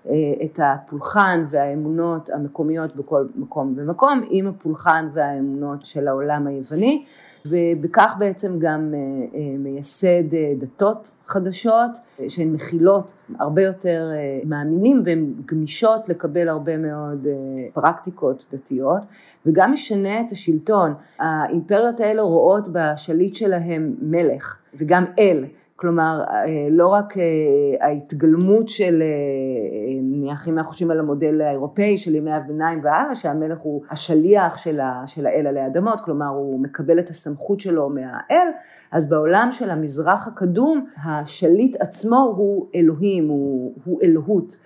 אה, 0.10 0.14
את 0.44 0.60
הפולחן 0.64 1.46
והאמונות 1.50 2.30
המקומיות 2.30 2.96
בכל 2.96 3.28
מקום 3.36 3.74
ומקום 3.78 4.22
עם 4.30 4.48
הפולחן 4.48 5.10
והאמונות 5.14 5.86
של 5.86 6.08
העולם 6.08 6.48
היווני. 6.48 7.06
ובכך 7.46 8.16
בעצם 8.20 8.60
גם 8.60 8.94
אה, 8.94 9.00
אה, 9.40 9.58
מייסד 9.58 10.34
אה, 10.34 10.54
דתות 10.58 11.12
חדשות 11.26 11.92
שהן 12.28 12.54
מכילות 12.54 13.14
הרבה 13.40 13.62
יותר 13.62 14.12
מאמינים 14.46 15.04
והן 15.06 15.34
גמישות 15.46 16.10
לקבל 16.10 16.50
הרבה 16.50 16.78
מאוד 16.78 17.28
פרקטיקות 17.74 18.46
דתיות 18.52 19.06
וגם 19.46 19.72
משנה 19.72 20.22
את 20.22 20.32
השלטון. 20.32 20.94
האימפריות 21.20 22.00
האלה 22.00 22.22
רואות 22.22 22.68
בשליט 22.72 23.36
שלהם 23.36 23.96
מלך 24.02 24.58
וגם 24.78 25.06
אל. 25.20 25.46
כלומר, 25.78 26.24
אה, 26.30 26.68
לא 26.72 26.88
רק 26.88 27.18
אה, 27.18 27.88
ההתגלמות 27.88 28.70
של, 28.70 29.02
אה, 29.02 30.02
נניח 30.02 30.48
אם 30.48 30.58
אנחנו 30.58 30.72
חושבים 30.72 30.92
על 30.92 31.00
המודל 31.00 31.42
האירופאי 31.42 31.98
של 31.98 32.16
ימי 32.16 32.34
הביניים 32.34 32.80
והלאה, 32.84 33.16
שהמלך 33.16 33.60
הוא 33.60 33.84
השליח 33.90 34.58
של, 34.58 34.80
ה, 34.80 35.04
של 35.08 35.26
האל 35.26 35.48
עלי 35.48 35.66
אדמות, 35.68 36.02
כלומר 36.02 36.28
הוא 36.28 36.60
מקבל 36.60 37.00
את 37.00 37.10
הסמכות 37.10 37.60
שלו 37.60 37.90
מהאל, 37.90 38.48
אז 38.92 39.10
בעולם 39.10 39.48
של 39.52 39.70
המזרח 39.70 40.28
הקדום, 40.28 40.86
השליט 41.06 41.76
עצמו 41.80 42.34
הוא 42.38 42.68
אלוהים, 42.76 43.28
הוא, 43.28 43.74
הוא 43.86 44.02
אלוהות, 44.04 44.58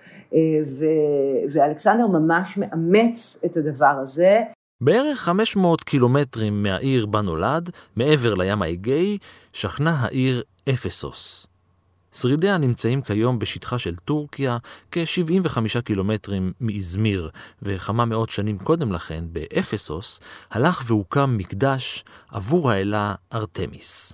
ו, 0.66 0.84
ואלכסנדר 1.52 2.06
ממש 2.06 2.58
מאמץ 2.58 3.42
את 3.46 3.56
הדבר 3.56 3.98
הזה. 4.00 4.40
בערך 4.82 5.18
500 5.18 5.80
קילומטרים 5.80 6.62
מהעיר 6.62 7.06
בה 7.06 7.20
נולד, 7.20 7.70
מעבר 7.96 8.34
לים 8.34 8.62
האגאי, 8.62 9.18
שכנה 9.52 9.96
העיר 9.98 10.42
אפסוס. 10.68 11.46
שרידיה 12.12 12.58
נמצאים 12.58 13.02
כיום 13.02 13.38
בשטחה 13.38 13.78
של 13.78 13.96
טורקיה, 13.96 14.58
כ-75 14.90 15.80
קילומטרים 15.84 16.52
מאזמיר, 16.60 17.30
וכמה 17.62 18.04
מאות 18.04 18.30
שנים 18.30 18.58
קודם 18.58 18.92
לכן, 18.92 19.24
באפסוס, 19.32 20.20
הלך 20.50 20.82
והוקם 20.86 21.36
מקדש 21.36 22.04
עבור 22.30 22.70
האלה 22.70 23.14
ארתמיס. 23.32 24.12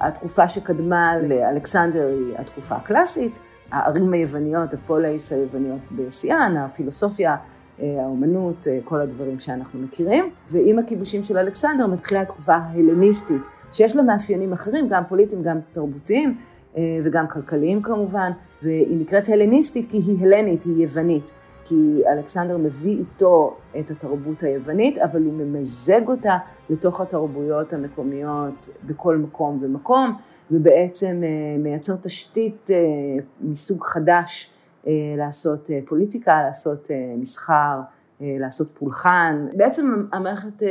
התקופה 0.00 0.48
שקדמה 0.48 1.12
לאלכסנדר 1.28 2.06
היא 2.06 2.38
התקופה 2.38 2.76
הקלאסית, 2.76 3.38
הערים 3.70 4.12
היווניות, 4.12 4.74
הפולייס 4.74 5.32
היווניות 5.32 5.92
בשיאן, 5.92 6.56
הפילוסופיה, 6.56 7.36
אה, 7.80 8.02
האומנות, 8.02 8.68
אה, 8.68 8.78
כל 8.84 9.00
הדברים 9.00 9.38
שאנחנו 9.38 9.80
מכירים. 9.80 10.30
ועם 10.50 10.78
הכיבושים 10.78 11.22
של 11.22 11.38
אלכסנדר 11.38 11.86
מתחילה 11.86 12.20
התקופה 12.20 12.54
ההלניסטית, 12.54 13.42
שיש 13.72 13.96
לה 13.96 14.02
מאפיינים 14.02 14.52
אחרים, 14.52 14.88
גם 14.88 15.02
פוליטיים, 15.08 15.42
גם 15.42 15.58
תרבותיים 15.72 16.38
אה, 16.76 16.82
וגם 17.04 17.28
כלכליים 17.28 17.82
כמובן, 17.82 18.30
והיא 18.62 18.98
נקראת 18.98 19.28
הלניסטית 19.28 19.90
כי 19.90 19.96
היא 19.96 20.24
הלנית, 20.24 20.62
היא 20.62 20.82
יוונית. 20.82 21.32
כי 21.68 22.02
אלכסנדר 22.12 22.56
מביא 22.56 22.98
איתו 22.98 23.56
את 23.78 23.90
התרבות 23.90 24.42
היוונית, 24.42 24.98
אבל 24.98 25.22
הוא 25.22 25.32
ממזג 25.32 26.08
אותה 26.08 26.36
לתוך 26.70 27.00
התרבויות 27.00 27.72
המקומיות 27.72 28.68
בכל 28.84 29.16
מקום 29.16 29.58
ומקום, 29.62 30.16
ובעצם 30.50 31.20
אה, 31.24 31.58
מייצר 31.58 31.96
תשתית 31.96 32.70
אה, 32.70 32.76
מסוג 33.40 33.82
חדש 33.84 34.50
אה, 34.86 34.92
לעשות 35.16 35.70
פוליטיקה, 35.86 36.42
לעשות 36.42 36.88
מסחר, 37.18 37.80
לעשות 38.20 38.68
פולחן. 38.78 39.46
בעצם 39.54 40.06
המערכת 40.12 40.62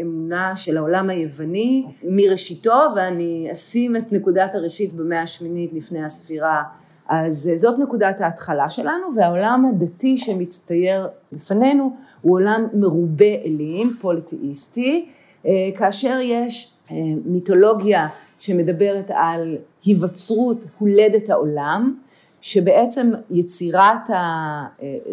אמונה 0.00 0.56
של 0.56 0.76
העולם 0.76 1.10
היווני 1.10 1.86
מראשיתו, 2.04 2.80
ואני 2.96 3.48
אשים 3.52 3.96
את 3.96 4.12
נקודת 4.12 4.54
הראשית 4.54 4.92
במאה 4.92 5.22
השמינית 5.22 5.72
לפני 5.72 6.04
הספירה 6.04 6.62
אז 7.08 7.48
אה, 7.52 7.56
זאת 7.56 7.78
נקודת 7.78 8.20
ההתחלה 8.20 8.70
שלנו, 8.70 9.06
והעולם 9.16 9.64
הדתי 9.70 10.18
שמצטייר 10.18 11.08
לפנינו 11.32 11.96
הוא 12.22 12.34
עולם 12.34 12.66
מרובה 12.74 13.34
אלים, 13.44 13.90
פוליטאיסטי, 14.00 15.08
אה, 15.46 15.52
כאשר 15.78 16.18
יש 16.22 16.72
אה, 16.90 16.96
מיתולוגיה 17.24 18.08
שמדברת 18.38 19.10
על 19.14 19.56
היווצרות 19.84 20.64
הולדת 20.78 21.30
העולם, 21.30 21.94
שבעצם 22.40 23.12
יצירת 23.30 24.10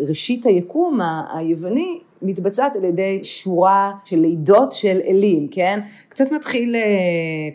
ראשית 0.08 0.46
היקום 0.46 1.00
היווני 1.34 2.00
מתבצעת 2.24 2.76
על 2.76 2.84
ידי 2.84 3.24
שורה 3.24 3.92
של 4.06 4.20
לידות 4.20 4.72
של 4.72 5.00
אלים, 5.08 5.48
כן? 5.52 5.80
קצת 6.10 6.32
מתחיל 6.32 6.76
אה, 6.76 6.82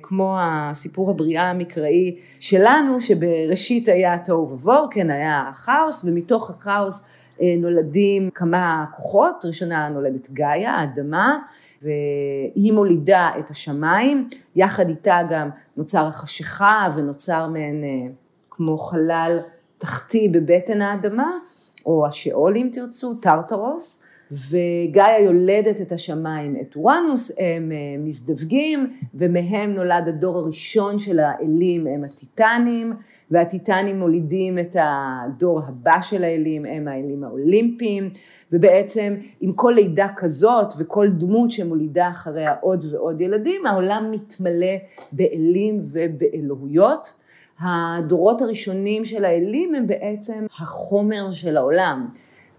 כמו 0.02 0.36
הסיפור 0.40 1.10
הבריאה 1.10 1.50
המקראי 1.50 2.16
שלנו, 2.40 3.00
שבראשית 3.00 3.88
היה 3.88 4.18
תוהו 4.18 4.50
ובוהו, 4.50 4.86
כן, 4.90 5.10
היה 5.10 5.50
כאוס, 5.64 6.04
ומתוך 6.04 6.50
הכאוס 6.50 7.06
אה, 7.42 7.54
נולדים 7.58 8.30
כמה 8.34 8.84
כוחות, 8.96 9.44
ראשונה 9.44 9.88
נולדת 9.88 10.30
גאיה, 10.30 10.74
האדמה, 10.74 11.36
והיא 11.82 12.72
מולידה 12.72 13.30
את 13.38 13.50
השמיים, 13.50 14.28
יחד 14.56 14.88
איתה 14.88 15.20
גם 15.30 15.50
נוצר 15.76 16.06
החשיכה 16.06 16.88
ונוצר 16.96 17.46
מעין 17.46 17.84
אה, 17.84 18.12
כמו 18.50 18.78
חלל 18.78 19.38
תחתי 19.78 20.28
בבטן 20.28 20.82
האדמה, 20.82 21.30
או 21.86 22.06
השאול 22.06 22.56
אם 22.56 22.68
תרצו, 22.72 23.14
טרטרוס, 23.14 24.02
וגאיה 24.32 25.24
יולדת 25.24 25.80
את 25.80 25.92
השמיים, 25.92 26.56
את 26.60 26.76
אורנוס, 26.76 27.30
הם 27.38 27.72
אה, 27.72 27.76
מזדווגים, 27.98 28.92
ומהם 29.14 29.74
נולד 29.74 30.08
הדור 30.08 30.38
הראשון 30.38 30.98
של 30.98 31.18
האלים, 31.18 31.86
הם 31.86 32.04
הטיטנים, 32.04 32.92
והטיטנים 33.30 33.98
מולידים 33.98 34.58
את 34.58 34.76
הדור 34.80 35.60
הבא 35.66 36.00
של 36.02 36.24
האלים, 36.24 36.64
הם 36.64 36.88
האלים 36.88 37.24
האולימפיים, 37.24 38.10
ובעצם 38.52 39.14
עם 39.40 39.52
כל 39.52 39.72
לידה 39.76 40.08
כזאת 40.16 40.72
וכל 40.78 41.08
דמות 41.08 41.50
שמולידה 41.50 42.08
אחריה 42.08 42.54
עוד 42.60 42.84
ועוד 42.92 43.20
ילדים, 43.20 43.66
העולם 43.66 44.10
מתמלא 44.10 44.76
באלים 45.12 45.80
ובאלוהויות. 45.82 47.12
הדורות 47.60 48.42
הראשונים 48.42 49.04
של 49.04 49.24
האלים 49.24 49.74
הם 49.74 49.86
בעצם 49.86 50.46
החומר 50.58 51.30
של 51.30 51.56
העולם. 51.56 52.08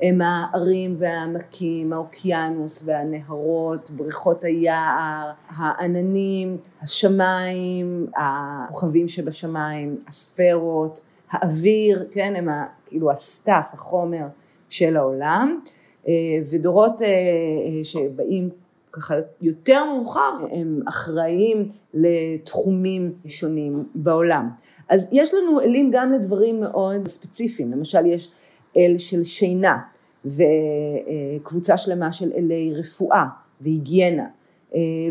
הם 0.01 0.21
הערים 0.21 0.95
והעמקים, 0.99 1.93
האוקיינוס 1.93 2.83
והנהרות, 2.88 3.91
בריכות 3.91 4.43
היער, 4.43 5.31
העננים, 5.47 6.57
השמיים, 6.81 8.07
הכוכבים 8.15 9.07
שבשמיים, 9.07 9.97
הספרות, 10.07 10.99
האוויר, 11.31 12.07
כן, 12.12 12.33
הם 12.35 12.47
כאילו 12.85 13.12
ה 13.12 13.20
stuff, 13.20 13.73
החומר 13.73 14.25
של 14.69 14.97
העולם, 14.97 15.59
אה, 16.07 16.13
ודורות 16.49 17.01
אה, 17.01 17.07
אה, 17.07 17.83
שבאים 17.83 18.49
ככה 18.91 19.15
יותר 19.41 19.83
מאוחר, 19.85 20.33
הם 20.51 20.79
אחראים 20.88 21.69
לתחומים 21.93 23.13
שונים 23.25 23.83
בעולם. 23.95 24.49
אז 24.89 25.09
יש 25.12 25.33
לנו 25.33 25.62
אלים 25.62 25.91
גם 25.93 26.12
לדברים 26.12 26.59
מאוד 26.59 27.07
ספציפיים, 27.07 27.71
למשל 27.71 28.05
יש 28.05 28.31
אל 28.77 28.95
של 28.97 29.23
שינה 29.23 29.77
וקבוצה 30.25 31.77
שלמה 31.77 32.12
של 32.12 32.32
אלי 32.38 32.71
רפואה 32.73 33.25
והיגיינה 33.62 34.27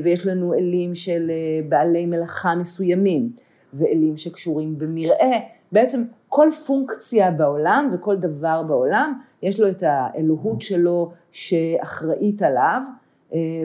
ויש 0.02 0.26
לנו 0.26 0.54
אלים 0.54 0.94
של 0.94 1.30
בעלי 1.68 2.06
מלאכה 2.06 2.54
מסוימים 2.54 3.30
ואלים 3.74 4.16
שקשורים 4.16 4.78
במרעה, 4.78 5.38
בעצם 5.72 6.04
כל 6.28 6.48
פונקציה 6.66 7.30
בעולם 7.30 7.90
וכל 7.94 8.16
דבר 8.16 8.62
בעולם 8.62 9.20
יש 9.42 9.60
לו 9.60 9.68
את 9.68 9.82
האלוהות 9.86 10.62
שלו 10.62 11.10
שאחראית 11.32 12.42
עליו 12.42 12.82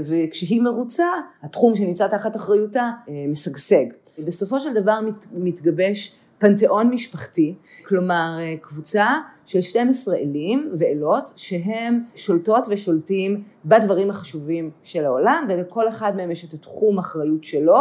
וכשהיא 0.05 0.61
מרוצה 0.61 1.05
התחום 1.43 1.75
שנמצא 1.75 2.07
תחת 2.07 2.35
אחריותה 2.35 2.91
משגשג. 3.29 3.85
בסופו 4.25 4.59
של 4.59 4.73
דבר 4.73 4.99
מתגבש 5.33 6.15
פנתיאון 6.43 6.89
משפחתי, 6.89 7.55
כלומר 7.87 8.37
אה, 8.39 8.53
קבוצה 8.61 9.07
של 9.45 9.61
12 9.61 10.15
אלים 10.15 10.71
ואלות 10.77 11.33
שהם 11.35 12.03
שולטות 12.15 12.67
ושולטים 12.69 13.43
בדברים 13.65 14.09
החשובים 14.09 14.71
של 14.83 15.05
העולם 15.05 15.47
ולכל 15.49 15.87
אחד 15.87 16.15
מהם 16.15 16.31
יש 16.31 16.45
את 16.45 16.53
התחום 16.53 16.99
אחריות 16.99 17.43
שלו 17.43 17.77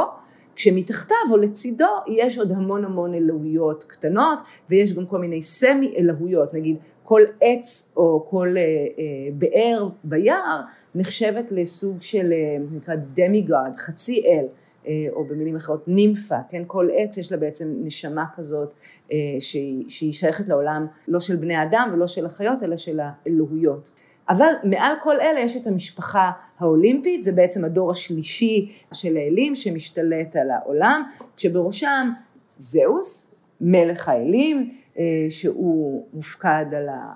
כשמתחתיו 0.57 1.16
או 1.31 1.37
לצידו 1.37 1.88
יש 2.09 2.38
עוד 2.38 2.53
המון 2.53 2.85
המון 2.85 3.14
אלוהויות 3.14 3.85
קטנות 3.85 4.38
ויש 4.70 4.92
גם 4.92 5.07
כל 5.07 5.18
מיני 5.18 5.42
סמי 5.42 5.94
אלוהויות, 5.96 6.55
נגיד 6.55 6.77
כל 7.03 7.22
עץ 7.40 7.92
או 7.96 8.27
כל 8.31 8.55
אה, 8.57 8.62
אה, 8.62 9.31
באר 9.35 9.88
ביער 10.05 10.61
נחשבת 10.94 11.53
לסוג 11.53 12.03
של 12.03 12.33
אה, 12.33 12.57
נקרא 12.70 12.94
דמיגוד, 13.14 13.77
חצי 13.77 14.22
אל. 14.27 14.46
אה, 14.87 15.07
או 15.12 15.25
במילים 15.25 15.57
אחרות 15.57 15.88
נימפה, 15.88 16.37
כן, 16.49 16.62
כל 16.66 16.88
עץ 16.97 17.18
יש 17.18 17.33
לה 17.33 17.38
בעצם 17.38 17.75
נשמה 17.85 18.25
כזאת 18.37 18.75
אה, 19.12 19.16
שהיא, 19.40 19.85
שהיא 19.88 20.12
שייכת 20.12 20.49
לעולם 20.49 20.87
לא 21.09 21.21
של 21.21 21.37
בני 21.37 21.62
אדם 21.62 21.90
ולא 21.92 22.07
של 22.07 22.27
החיות 22.27 22.62
אלא 22.62 22.77
של 22.77 23.01
האלוהויות. 23.01 23.90
אבל 24.29 24.53
מעל 24.64 24.95
כל 25.03 25.21
אלה 25.21 25.40
יש 25.40 25.57
את 25.57 25.66
המשפחה 25.66 26.31
האולימפית, 26.59 27.25
זה 27.25 27.33
בעצם 27.33 27.64
הדור 27.64 27.90
השלישי 27.90 28.73
של 28.92 29.16
האלים 29.16 29.55
שמשתלט 29.55 30.37
על 30.37 30.51
העולם, 30.51 31.03
כשבראשם 31.37 32.11
זהוס, 32.57 33.35
מלך 33.61 34.09
האלים, 34.09 34.68
אה, 34.99 35.05
שהוא 35.29 36.07
מופקד 36.14 36.66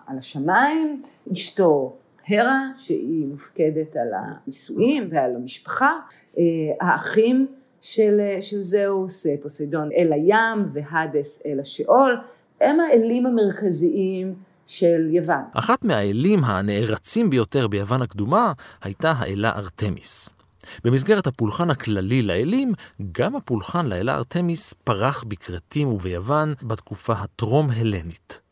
על 0.07 0.19
השמיים, 0.19 1.03
אשתו 1.33 1.97
הרה 2.29 2.61
שהיא 2.77 3.27
מופקדת 3.27 3.97
על 3.97 4.09
הנישואים 4.15 5.09
ועל 5.11 5.37
המשפחה, 5.37 5.93
האחים 6.81 7.47
של, 7.81 8.21
של 8.41 8.63
זהוס, 8.63 9.27
פוסיידון 9.43 9.89
אל 9.99 10.13
הים 10.13 10.69
והדס 10.73 11.43
אל 11.47 11.61
השאול, 11.61 12.21
הם 12.61 12.81
האלים 12.81 13.27
המרכזיים 13.27 14.35
של 14.67 15.07
יוון. 15.11 15.43
אחת 15.53 15.85
מהאלים 15.85 16.45
הנערצים 16.45 17.31
ביותר 17.31 17.69
ביוון 17.69 18.03
הקדומה 18.03 18.53
הייתה 18.83 19.13
האלה 19.19 19.51
ארתמיס. 19.51 20.29
במסגרת 20.85 21.27
הפולחן 21.27 21.71
הכללי 21.71 22.23
לאלים, 22.23 22.73
גם 23.13 23.37
הפולחן 23.37 23.87
לאלה 23.87 24.15
ארתמיס 24.15 24.75
פרח 24.85 25.25
בכרתים 25.25 25.89
וביוון 25.89 26.55
בתקופה 26.63 27.13
הטרום-הלנית. 27.13 28.46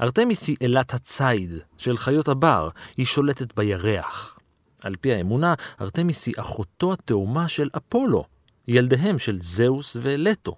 ארתמיס 0.00 0.48
היא 0.48 0.56
אלת 0.62 0.94
הציד 0.94 1.50
של 1.78 1.96
חיות 1.96 2.28
הבר, 2.28 2.68
היא 2.96 3.06
שולטת 3.06 3.56
בירח. 3.56 4.38
על 4.84 4.94
פי 5.00 5.12
האמונה, 5.12 5.54
ארתמיס 5.80 6.26
היא 6.26 6.34
אחותו 6.38 6.92
התאומה 6.92 7.48
של 7.48 7.68
אפולו, 7.76 8.24
ילדיהם 8.68 9.18
של 9.18 9.38
זהוס 9.40 9.96
ולטו. 10.02 10.56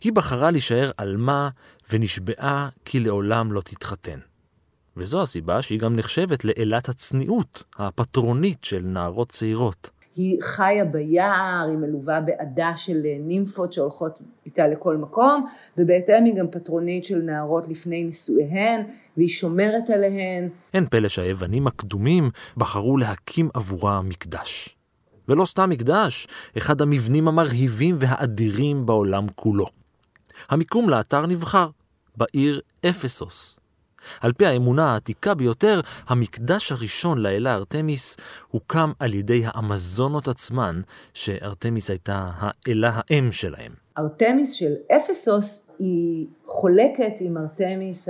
היא 0.00 0.12
בחרה 0.12 0.50
להישאר 0.50 0.90
עלמה 0.96 1.48
ונשבעה 1.90 2.68
כי 2.84 3.00
לעולם 3.00 3.52
לא 3.52 3.60
תתחתן. 3.60 4.18
וזו 4.96 5.22
הסיבה 5.22 5.62
שהיא 5.62 5.78
גם 5.78 5.96
נחשבת 5.96 6.44
לאלת 6.44 6.88
הצניעות, 6.88 7.62
הפטרונית 7.76 8.64
של 8.64 8.80
נערות 8.80 9.28
צעירות. 9.28 9.90
היא 10.16 10.38
חיה 10.42 10.84
ביער, 10.84 11.66
היא 11.68 11.76
מלווה 11.76 12.20
בעדה 12.20 12.72
של 12.76 13.02
נימפות 13.20 13.72
שהולכות 13.72 14.18
איתה 14.46 14.66
לכל 14.66 14.96
מקום, 14.96 15.46
ובהתאם 15.78 16.24
היא 16.24 16.34
גם 16.34 16.46
פטרונית 16.50 17.04
של 17.04 17.22
נערות 17.22 17.68
לפני 17.68 18.04
נישואיהן, 18.04 18.82
והיא 19.16 19.28
שומרת 19.28 19.90
עליהן. 19.90 20.48
אין 20.74 20.86
פלא 20.90 21.08
שהיוונים 21.08 21.66
הקדומים 21.66 22.30
בחרו 22.56 22.96
להקים 22.96 23.48
עבורה 23.54 24.02
מקדש. 24.02 24.76
ולא 25.28 25.44
סתם 25.44 25.70
מקדש, 25.70 26.28
אחד 26.58 26.80
המבנים 26.80 27.28
המרהיבים 27.28 27.96
והאדירים 27.98 28.86
בעולם 28.86 29.26
כולו. 29.34 29.66
המיקום 30.48 30.88
לאתר 30.88 31.26
נבחר, 31.26 31.68
בעיר 32.16 32.60
אפסוס. 32.86 33.58
על 34.20 34.32
פי 34.32 34.46
האמונה 34.46 34.92
העתיקה 34.92 35.34
ביותר, 35.34 35.80
המקדש 36.08 36.72
הראשון 36.72 37.18
לאלה 37.18 37.54
ארתמיס 37.54 38.16
הוקם 38.48 38.92
על 38.98 39.14
ידי 39.14 39.42
האמזונות 39.46 40.28
עצמן, 40.28 40.80
שארתמיס 41.14 41.90
הייתה 41.90 42.30
האלה 42.38 42.90
האם 42.94 43.32
שלהם. 43.32 43.72
ארתמיס 43.98 44.52
של 44.52 44.72
אפסוס 44.96 45.70
היא 45.78 46.26
חולקת 46.44 47.12
עם 47.20 47.36
ארתמיס 47.36 48.08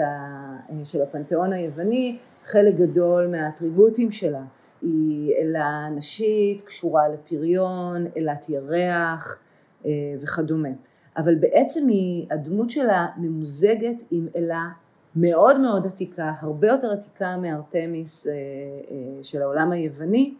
של 0.84 1.02
הפנתיאון 1.02 1.52
היווני 1.52 2.18
חלק 2.44 2.74
גדול 2.74 3.26
מהאטריבוטים 3.26 4.12
שלה. 4.12 4.42
היא 4.82 5.34
אלה 5.34 5.88
נשית, 5.88 6.62
קשורה 6.62 7.08
לפריון, 7.08 8.06
אלת 8.16 8.48
ירח 8.48 9.38
אה, 9.86 9.90
וכדומה. 10.20 10.68
אבל 11.16 11.34
בעצם 11.34 11.88
היא, 11.88 12.26
הדמות 12.30 12.70
שלה 12.70 13.06
ממוזגת 13.16 14.02
עם 14.10 14.28
אלה 14.36 14.68
מאוד 15.16 15.60
מאוד 15.60 15.86
עתיקה, 15.86 16.32
הרבה 16.40 16.68
יותר 16.68 16.92
עתיקה 16.92 17.36
מארתמיס 17.36 18.26
אה, 18.26 18.32
אה, 18.32 18.96
של 19.22 19.42
העולם 19.42 19.72
היווני, 19.72 20.34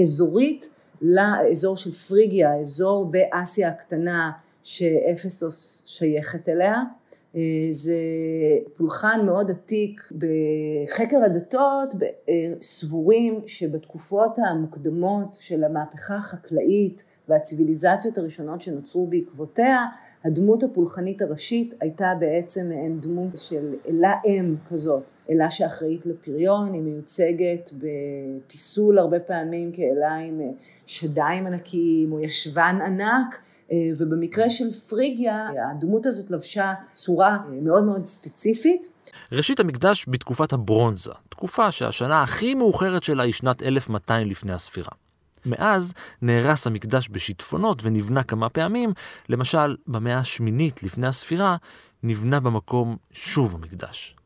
אזורית 0.00 0.68
לאזור 1.02 1.76
של 1.76 1.90
פריגיה, 1.90 2.54
אזור 2.54 3.04
באסיה 3.10 3.68
הקטנה 3.68 4.30
שאפסוס 4.62 5.84
שייכת 5.86 6.48
אליה. 6.48 6.82
אה, 7.36 7.40
זה 7.70 7.98
פולחן 8.76 9.20
מאוד 9.26 9.50
עתיק 9.50 10.12
בחקר 10.18 11.16
הדתות, 11.24 11.94
סבורים 12.60 13.40
שבתקופות 13.46 14.38
המוקדמות 14.38 15.34
של 15.40 15.64
המהפכה 15.64 16.16
החקלאית 16.16 17.04
והציוויליזציות 17.28 18.18
הראשונות 18.18 18.62
שנוצרו 18.62 19.06
בעקבותיה, 19.06 19.86
הדמות 20.24 20.62
הפולחנית 20.62 21.22
הראשית 21.22 21.74
הייתה 21.80 22.12
בעצם 22.20 22.68
מעין 22.68 23.00
דמות 23.00 23.36
של 23.36 23.74
אלה 23.88 24.14
אם 24.24 24.56
כזאת, 24.70 25.10
אלה 25.30 25.50
שאחראית 25.50 26.06
לפריון, 26.06 26.72
היא 26.72 26.82
מיוצגת 26.82 27.70
בפיסול 27.72 28.98
הרבה 28.98 29.20
פעמים 29.20 29.72
כאלה 29.72 30.14
עם 30.14 30.40
שדיים 30.86 31.46
ענקיים 31.46 32.12
או 32.12 32.20
ישבן 32.20 32.78
ענק, 32.86 33.38
ובמקרה 33.98 34.50
של 34.50 34.70
פריגיה 34.72 35.48
הדמות 35.70 36.06
הזאת 36.06 36.30
לבשה 36.30 36.72
צורה 36.94 37.38
מאוד 37.50 37.84
מאוד 37.84 38.04
ספציפית. 38.04 38.88
ראשית 39.32 39.60
המקדש 39.60 40.06
בתקופת 40.08 40.52
הברונזה, 40.52 41.12
תקופה 41.28 41.72
שהשנה 41.72 42.22
הכי 42.22 42.54
מאוחרת 42.54 43.02
שלה 43.02 43.22
היא 43.22 43.32
שנת 43.32 43.62
1200 43.62 44.26
לפני 44.26 44.52
הספירה. 44.52 45.03
מאז 45.46 45.94
נהרס 46.22 46.66
המקדש 46.66 47.08
בשיטפונות 47.08 47.80
ונבנה 47.82 48.22
כמה 48.22 48.48
פעמים, 48.48 48.92
למשל 49.28 49.76
במאה 49.86 50.18
השמינית 50.18 50.82
לפני 50.82 51.06
הספירה 51.06 51.56
נבנה 52.02 52.40
במקום 52.40 52.96
שוב 53.12 53.54
המקדש. 53.54 54.16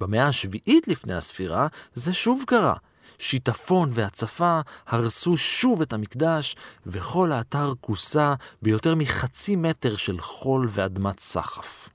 במאה 0.00 0.26
השביעית 0.26 0.88
לפני 0.88 1.14
הספירה 1.14 1.66
זה 1.94 2.12
שוב 2.12 2.44
קרה. 2.46 2.74
שיטפון 3.18 3.90
והצפה 3.92 4.60
הרסו 4.86 5.36
שוב 5.36 5.82
את 5.82 5.92
המקדש, 5.92 6.56
וכל 6.86 7.32
האתר 7.32 7.72
כוסה 7.80 8.34
ביותר 8.62 8.94
מחצי 8.94 9.56
מטר 9.56 9.96
של 9.96 10.20
חול 10.20 10.68
ואדמת 10.70 11.20
סחף. 11.20 11.88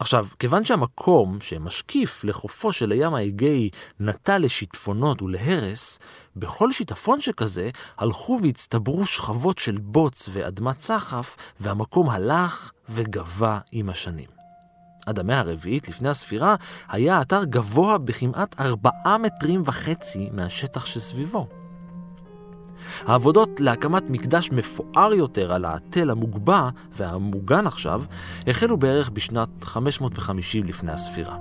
עכשיו, 0.00 0.26
כיוון 0.38 0.64
שהמקום 0.64 1.40
שמשקיף 1.40 2.24
לחופו 2.24 2.72
של 2.72 2.92
הים 2.92 3.14
האגאי 3.14 3.70
נטע 4.00 4.38
לשיטפונות 4.38 5.22
ולהרס, 5.22 5.98
בכל 6.36 6.72
שיטפון 6.72 7.20
שכזה 7.20 7.70
הלכו 7.98 8.38
והצטברו 8.42 9.06
שכבות 9.06 9.58
של 9.58 9.76
בוץ 9.80 10.28
ואדמת 10.32 10.80
סחף, 10.80 11.36
והמקום 11.60 12.10
הלך 12.10 12.70
וגבה 12.88 13.58
עם 13.72 13.88
השנים. 13.88 14.28
עד 15.06 15.18
המאה 15.18 15.38
הרביעית 15.38 15.88
לפני 15.88 16.08
הספירה 16.08 16.54
היה 16.88 17.18
האתר 17.18 17.44
גבוה 17.44 17.98
בכמעט 17.98 18.60
ארבעה 18.60 19.18
מטרים 19.18 19.62
וחצי 19.64 20.28
מהשטח 20.32 20.86
שסביבו. 20.86 21.55
העבודות 23.06 23.60
להקמת 23.60 24.10
מקדש 24.10 24.50
מפואר 24.52 25.14
יותר 25.14 25.52
על 25.52 25.64
התל 25.64 26.10
המוגבע 26.10 26.68
והמוגן 26.96 27.66
עכשיו 27.66 28.02
החלו 28.46 28.76
בערך 28.76 29.10
בשנת 29.10 29.64
550 29.64 30.64
לפני 30.64 30.92
הספירה. 30.92 31.36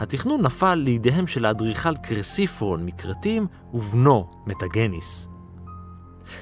התכנון 0.00 0.42
נפל 0.42 0.74
לידיהם 0.74 1.26
של 1.26 1.44
האדריכל 1.44 1.96
קרסיפרון 1.96 2.86
מקרטים 2.86 3.46
ובנו 3.74 4.28
מטגניס. 4.46 5.29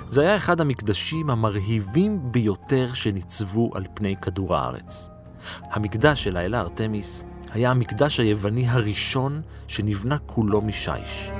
זה 0.07 0.21
היה 0.21 0.37
אחד 0.37 0.61
המקדשים 0.61 1.31
המרהיבים 1.31 2.33
ביותר 2.33 2.95
שניצבו 2.95 3.71
על 3.75 3.85
פני 3.95 4.17
כדור 4.23 4.57
הארץ. 4.57 5.11
המקדש 5.71 6.25
של 6.25 6.37
האלה 6.37 6.61
ארתמיס 6.61 7.25
היה 7.53 7.71
המקדש 7.71 8.21
היווני 8.21 8.69
הראשון 8.69 9.43
שנבנה 9.69 10.19
כולו 10.19 10.63
משיש. 10.63 11.31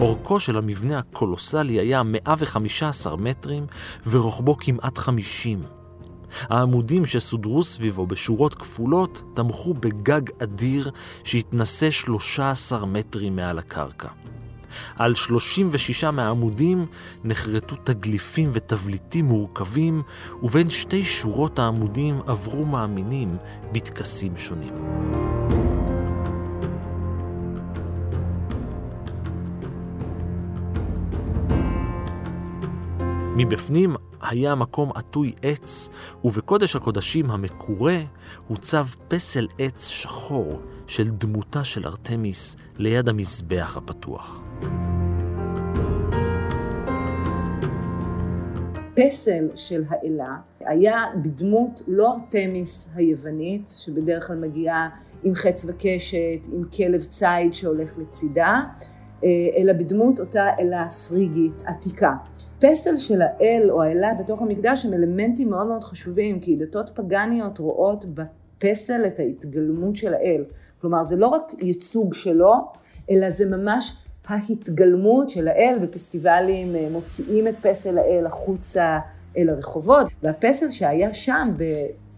אורכו 0.00 0.40
של 0.40 0.58
המבנה 0.58 0.98
הקולוסלי 0.98 1.80
היה 1.80 2.02
115 2.02 3.16
מטרים 3.16 3.66
ורוחבו 4.06 4.56
כמעט 4.56 4.98
50. 4.98 5.77
העמודים 6.40 7.06
שסודרו 7.06 7.62
סביבו 7.62 8.06
בשורות 8.06 8.54
כפולות 8.54 9.22
תמכו 9.34 9.74
בגג 9.74 10.22
אדיר 10.42 10.90
שהתנסה 11.24 11.90
13 11.90 12.86
מטרים 12.86 13.36
מעל 13.36 13.58
הקרקע. 13.58 14.08
על 14.96 15.14
36 15.14 16.04
מהעמודים 16.04 16.86
נחרטו 17.24 17.76
תגליפים 17.84 18.50
ותבליטים 18.52 19.24
מורכבים, 19.24 20.02
ובין 20.42 20.70
שתי 20.70 21.04
שורות 21.04 21.58
העמודים 21.58 22.20
עברו 22.26 22.64
מאמינים 22.64 23.36
בטקסים 23.72 24.36
שונים. 24.36 24.74
מבפנים 33.40 33.94
היה 34.20 34.54
מקום 34.54 34.92
עטוי 34.94 35.32
עץ, 35.42 35.88
ובקודש 36.24 36.76
הקודשים 36.76 37.30
המקורה 37.30 37.98
הוצב 38.48 38.86
פסל 39.08 39.46
עץ 39.58 39.88
שחור 39.88 40.60
של 40.86 41.10
דמותה 41.10 41.64
של 41.64 41.86
ארתמיס 41.86 42.56
ליד 42.76 43.08
המזבח 43.08 43.76
הפתוח. 43.76 44.44
פסל 48.94 49.48
של 49.54 49.82
האלה 49.88 50.36
היה 50.60 51.04
בדמות 51.22 51.80
לא 51.88 52.12
ארתמיס 52.12 52.90
היוונית, 52.94 53.68
שבדרך 53.84 54.26
כלל 54.26 54.36
מגיעה 54.36 54.88
עם 55.22 55.34
חץ 55.34 55.64
וקשת, 55.68 56.46
עם 56.52 56.64
כלב 56.76 57.04
ציד 57.04 57.54
שהולך 57.54 57.98
לצידה, 57.98 58.60
אלא 59.56 59.72
בדמות 59.72 60.20
אותה 60.20 60.48
אלה 60.60 60.90
פריגית 60.90 61.62
עתיקה. 61.66 62.12
פסל 62.60 62.96
של 62.96 63.22
האל 63.22 63.70
או 63.70 63.82
האלה 63.82 64.14
בתוך 64.14 64.42
המקדש 64.42 64.84
הם 64.84 64.94
אלמנטים 64.94 65.50
מאוד 65.50 65.66
מאוד 65.66 65.84
חשובים, 65.84 66.40
כי 66.40 66.56
דתות 66.56 66.90
פגניות 66.94 67.58
רואות 67.58 68.04
בפסל 68.04 69.06
את 69.06 69.18
ההתגלמות 69.18 69.96
של 69.96 70.14
האל. 70.14 70.44
כלומר, 70.80 71.02
זה 71.02 71.16
לא 71.16 71.26
רק 71.26 71.42
ייצוג 71.58 72.14
שלו, 72.14 72.54
אלא 73.10 73.30
זה 73.30 73.46
ממש 73.46 73.96
ההתגלמות 74.28 75.30
של 75.30 75.48
האל, 75.48 75.78
בפסטיבלים 75.82 76.76
אה, 76.76 76.88
מוציאים 76.92 77.48
את 77.48 77.54
פסל 77.62 77.98
האל 77.98 78.26
החוצה 78.26 78.98
אל 79.36 79.48
הרחובות, 79.48 80.06
והפסל 80.22 80.70
שהיה 80.70 81.14
שם 81.14 81.54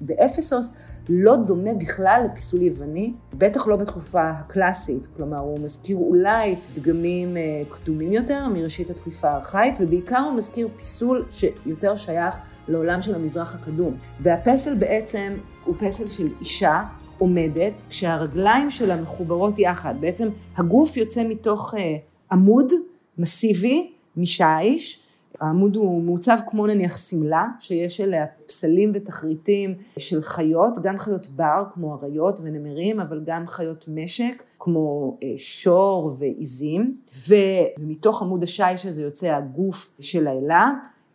באפסוס 0.00 0.76
לא 1.12 1.37
דומה 1.37 1.75
בכלל 1.75 2.23
לפיסול 2.25 2.62
יווני, 2.62 3.12
בטח 3.35 3.66
לא 3.66 3.77
בתקופה 3.77 4.31
הקלאסית, 4.31 5.09
כלומר 5.16 5.38
הוא 5.38 5.59
מזכיר 5.61 5.96
אולי 5.96 6.55
דגמים 6.75 7.37
אה, 7.37 7.62
קדומים 7.70 8.12
יותר 8.12 8.49
מראשית 8.49 8.90
התקופה 8.90 9.31
הארכאית, 9.31 9.75
ובעיקר 9.81 10.18
הוא 10.18 10.35
מזכיר 10.35 10.68
פיסול 10.77 11.27
שיותר 11.31 11.96
שייך 11.96 12.37
לעולם 12.68 13.03
של 13.03 13.14
המזרח 13.14 13.55
הקדום. 13.55 13.96
והפסל 14.20 14.75
בעצם 14.75 15.33
הוא 15.64 15.75
פסל 15.79 16.09
של 16.09 16.29
אישה 16.40 16.83
עומדת, 17.18 17.83
כשהרגליים 17.88 18.70
שלה 18.70 19.03
מחוברות 19.03 19.59
יחד, 19.59 19.94
בעצם 20.01 20.29
הגוף 20.57 20.96
יוצא 20.96 21.25
מתוך 21.29 21.75
אה, 21.79 21.96
עמוד 22.33 22.73
מסיבי 23.18 23.92
משיש, 24.16 25.03
העמוד 25.40 25.76
הוא 25.76 26.03
מעוצב 26.03 26.38
כמו 26.50 26.66
נניח 26.66 26.96
שמלה, 26.96 27.48
שיש 27.61 28.00
אליה 28.00 28.26
פסלים 28.46 28.92
ותחריטים 28.94 29.74
של 29.98 30.22
חיות, 30.22 30.79
גם 30.83 30.98
חיות 30.98 31.26
בר 31.26 31.64
כמו 31.74 31.94
אריות 31.94 32.40
ונמרים, 32.42 33.00
אבל 33.00 33.20
גם 33.26 33.46
חיות 33.46 33.85
משק 33.88 34.42
כמו 34.59 35.16
אה, 35.22 35.33
שור 35.37 36.16
ועיזים, 36.18 36.96
ומתוך 37.29 38.22
עמוד 38.22 38.42
השיש 38.42 38.87
הזה 38.87 39.03
יוצא 39.03 39.26
הגוף 39.26 39.90
של 40.00 40.26
האלה, 40.26 40.70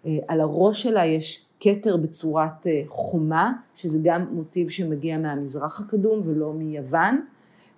אה, 0.06 0.18
על 0.28 0.42
הראש 0.42 0.84
שלה 0.84 1.06
יש 1.06 1.46
כתר 1.60 1.98
בצורת 1.98 2.68
אה, 2.68 2.82
חומה, 2.88 3.52
שזה 3.76 4.00
גם 4.04 4.26
מוטיב 4.32 4.70
שמגיע 4.70 5.18
מהמזרח 5.18 5.82
הקדום 5.82 6.22
ולא 6.26 6.54
מיוון, 6.54 7.22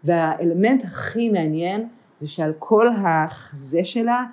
והאלמנט 0.03 0.83
הכי 0.83 1.29
מעניין 1.29 1.87
זה 2.19 2.27
שעל 2.27 2.53
כל 2.59 2.87
החזה 2.87 3.83
שלה 3.83 4.23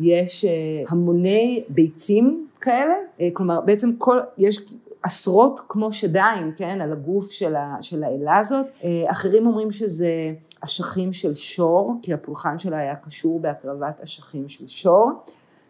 יש 0.00 0.44
המוני 0.88 1.64
ביצים 1.68 2.46
כאלה, 2.60 2.94
כלומר 3.32 3.60
בעצם 3.60 3.90
כל, 3.98 4.18
יש 4.38 4.60
עשרות 5.02 5.60
כמו 5.68 5.92
שדיים, 5.92 6.52
כן, 6.56 6.80
על 6.80 6.92
הגוף 6.92 7.30
של 7.80 8.04
האלה 8.04 8.38
הזאת, 8.38 8.66
אחרים 9.06 9.46
אומרים 9.46 9.70
שזה 9.70 10.32
אשכים 10.60 11.12
של 11.12 11.34
שור, 11.34 11.94
כי 12.02 12.14
הפולחן 12.14 12.58
שלה 12.58 12.78
היה 12.78 12.94
קשור 12.94 13.40
בהקרבת 13.40 14.00
אשכים 14.00 14.48
של 14.48 14.66
שור, 14.66 15.10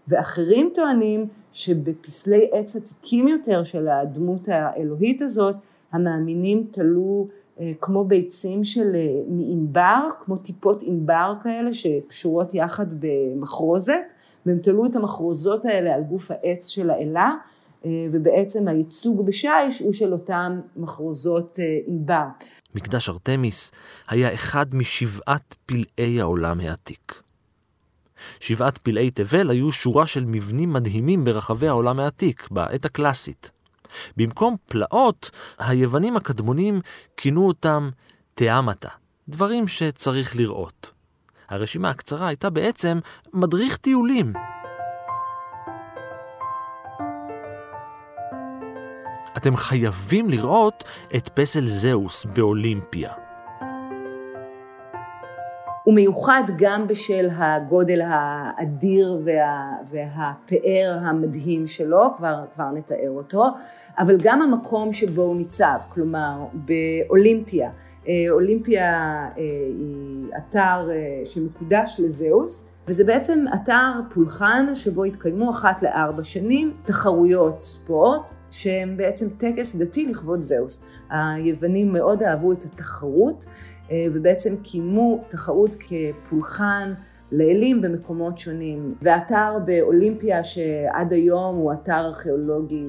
ואחרים 0.09 0.71
טוענים 0.75 1.27
שבפסלי 1.53 2.51
עץ 2.53 2.77
עתיקים 2.77 3.29
יותר 3.29 3.65
של 3.65 3.89
הדמות 3.89 4.49
האלוהית 4.49 5.23
הזאת, 5.23 5.57
המאמינים 5.93 6.67
תלו 6.71 7.27
אה, 7.29 7.42
כמו 7.81 8.05
ביצים 8.05 8.65
של 8.65 8.95
אה, 8.95 9.21
מענבר, 9.29 10.09
כמו 10.21 10.37
טיפות 10.37 10.83
ענבר 10.87 11.35
כאלה 11.43 11.75
שקשורות 11.75 12.55
יחד 12.55 12.87
במחרוזת, 12.99 14.13
והם 14.47 14.59
תלו 14.59 14.87
את 14.87 14.97
המחרוזות 14.97 15.65
האלה 15.65 15.95
על 15.95 16.03
גוף 16.03 16.31
העץ 16.31 16.69
של 16.69 16.91
האלה, 16.91 17.33
אה, 17.85 17.91
ובעצם 18.13 18.69
הייצוג 18.69 19.27
בשיש 19.27 19.81
הוא 19.81 19.93
של 19.93 20.13
אותם 20.13 20.61
מחרוזות 20.77 21.59
ענבר. 21.87 22.25
מקדש 22.75 23.09
ארתמיס 23.09 23.73
היה 24.09 24.35
אחד 24.35 24.75
משבעת 24.75 25.55
פלאי 25.67 26.21
העולם 26.21 26.61
העתיק. 26.61 27.23
שבעת 28.41 28.79
פלאי 28.79 29.11
תבל 29.11 29.51
היו 29.51 29.73
שורה 29.73 30.07
של 30.07 30.25
מבנים 30.25 30.73
מדהימים 30.73 31.25
ברחבי 31.25 31.69
העולם 31.69 32.01
העתיק, 32.01 32.49
בעת 32.51 32.85
הקלאסית. 32.85 33.51
במקום 34.17 34.57
פלאות, 34.69 35.31
היוונים 35.59 36.17
הקדמונים 36.17 36.81
כינו 37.17 37.47
אותם 37.47 37.91
תיאמתה, 38.35 38.89
דברים 39.29 39.69
שצריך 39.69 40.37
לראות. 40.37 40.93
הרשימה 41.49 41.91
הקצרה 41.91 42.27
הייתה 42.27 42.51
בעצם 42.51 42.99
מדריך 43.33 43.77
טיולים. 43.77 44.33
אתם 49.37 49.57
חייבים 49.57 50.31
לראות 50.31 50.85
את 51.17 51.29
פסל 51.29 51.67
זהוס 51.67 52.25
באולימפיה. 52.25 53.22
הוא 55.85 55.95
מיוחד 55.95 56.43
גם 56.57 56.87
בשל 56.89 57.29
הגודל 57.33 58.01
האדיר 58.05 59.21
וה, 59.25 59.73
והפאר 59.91 60.99
המדהים 61.03 61.67
שלו, 61.67 62.01
כבר, 62.17 62.45
כבר 62.55 62.71
נתאר 62.71 63.11
אותו, 63.11 63.45
אבל 63.99 64.17
גם 64.23 64.43
המקום 64.43 64.93
שבו 64.93 65.23
הוא 65.23 65.37
ניצב, 65.37 65.79
כלומר 65.89 66.45
באולימפיה. 66.55 67.71
אה, 68.09 68.15
אולימפיה 68.31 68.93
אה, 68.93 69.29
היא 69.79 70.27
אתר 70.37 70.91
אה, 70.91 71.25
שמקודש 71.25 71.97
לזהוס, 71.99 72.69
וזה 72.89 73.05
בעצם 73.05 73.45
אתר 73.55 73.93
פולחן 74.15 74.75
שבו 74.75 75.05
התקיימו 75.05 75.51
אחת 75.51 75.83
לארבע 75.83 76.25
שנים 76.25 76.73
תחרויות 76.85 77.63
ספורט 77.63 78.31
שהם 78.51 78.97
בעצם 78.97 79.29
טקס 79.29 79.77
דתי 79.77 80.07
לכבוד 80.07 80.43
זהוס. 80.43 80.85
היוונים 81.11 81.93
מאוד 81.93 82.23
אהבו 82.23 82.53
את 82.53 82.65
התחרות 82.65 83.45
ובעצם 84.13 84.57
קיימו 84.57 85.25
תחרות 85.29 85.77
כפולחן 85.81 86.93
לאלים 87.33 87.83
במקומות 87.83 88.39
שונים. 88.39 88.95
והאתר 89.03 89.59
באולימפיה 89.65 90.45
שעד 90.45 91.13
היום 91.13 91.57
הוא 91.57 91.73
אתר 91.73 92.01
ארכיאולוגי 92.01 92.85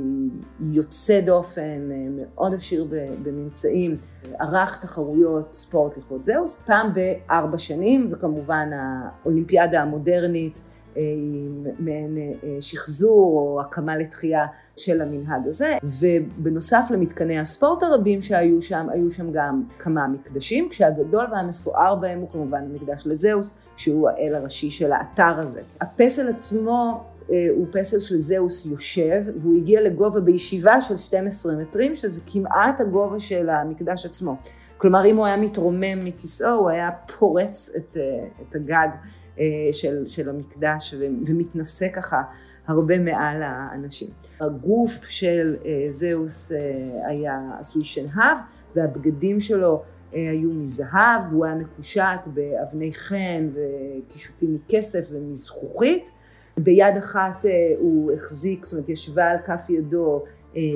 יוצא 0.71 1.21
דופן, 1.21 1.91
אה, 1.91 2.07
מאוד 2.09 2.53
עשיר 2.53 2.87
בממצאים, 3.23 3.97
ערך 4.39 4.81
תחרויות 4.81 5.53
ספורט 5.53 5.97
לכבוד 5.97 6.23
זהוס, 6.23 6.61
פעם 6.65 6.87
בארבע 6.93 7.57
שנים, 7.57 8.09
וכמובן 8.11 8.69
האולימפיאדה 8.73 9.81
המודרנית 9.81 10.61
היא 10.95 11.49
מעין 11.79 12.17
אה, 12.17 12.57
שחזור 12.59 13.37
או 13.37 13.61
הקמה 13.61 13.97
לתחייה 13.97 14.45
של 14.75 15.01
המנהג 15.01 15.47
הזה 15.47 15.77
ובנוסף 15.83 16.87
למתקני 16.91 17.39
הספורט 17.39 17.83
הרבים 17.83 18.21
שהיו 18.21 18.61
שם 18.61 18.87
היו 18.89 19.11
שם 19.11 19.31
גם 19.31 19.63
כמה 19.79 20.07
מקדשים 20.07 20.69
כשהגדול 20.69 21.25
והמפואר 21.31 21.95
בהם 21.95 22.19
הוא 22.19 22.29
כמובן 22.31 22.63
המקדש 22.63 23.07
לזהוס 23.07 23.53
שהוא 23.77 24.09
האל 24.09 24.35
הראשי 24.35 24.71
של 24.71 24.91
האתר 24.91 25.39
הזה. 25.39 25.61
הפסל 25.81 26.29
עצמו 26.29 27.03
אה, 27.31 27.47
הוא 27.55 27.67
פסל 27.71 27.99
של 27.99 28.17
זהוס 28.17 28.65
יושב 28.65 29.23
והוא 29.37 29.57
הגיע 29.57 29.81
לגובה 29.81 30.19
בישיבה 30.19 30.81
של 30.81 30.97
12 30.97 31.55
מטרים 31.55 31.95
שזה 31.95 32.21
כמעט 32.33 32.81
הגובה 32.81 33.19
של 33.19 33.49
המקדש 33.49 34.05
עצמו. 34.05 34.35
כלומר 34.77 35.05
אם 35.05 35.17
הוא 35.17 35.25
היה 35.25 35.37
מתרומם 35.37 36.05
מכיסאו 36.05 36.49
הוא 36.49 36.69
היה 36.69 36.89
פורץ 36.91 37.69
את, 37.77 37.97
אה, 37.97 38.25
את 38.41 38.55
הגג 38.55 38.87
אה, 38.93 39.22
של, 39.71 40.05
של 40.05 40.29
המקדש 40.29 40.95
ומתנשא 41.25 41.87
ככה 41.93 42.21
הרבה 42.67 42.99
מעל 42.99 43.41
האנשים. 43.43 44.07
הגוף 44.39 45.03
של 45.03 45.55
אה, 45.65 45.85
זהוס 45.89 46.51
אה, 46.51 46.59
היה 47.07 47.39
עשוי 47.59 47.83
שנהב 47.83 48.37
והבגדים 48.75 49.39
שלו 49.39 49.83
היו 50.11 50.49
מזהב 50.49 51.21
והוא 51.29 51.45
היה 51.45 51.55
מקושט 51.55 52.27
באבני 52.33 52.93
חן 52.93 53.49
וקישוטים 53.53 54.55
מכסף 54.55 55.07
ומזכוכית. 55.11 56.09
ביד 56.57 56.97
אחת 56.97 57.45
הוא 57.77 58.11
החזיק, 58.11 58.65
זאת 58.65 58.73
אומרת 58.73 58.89
ישבה 58.89 59.31
על 59.31 59.37
כף 59.45 59.69
ידו 59.69 60.23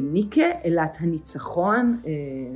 ניקה, 0.02 0.46
אלת 0.66 0.98
הניצחון, 1.00 2.02
אה, 2.08 2.12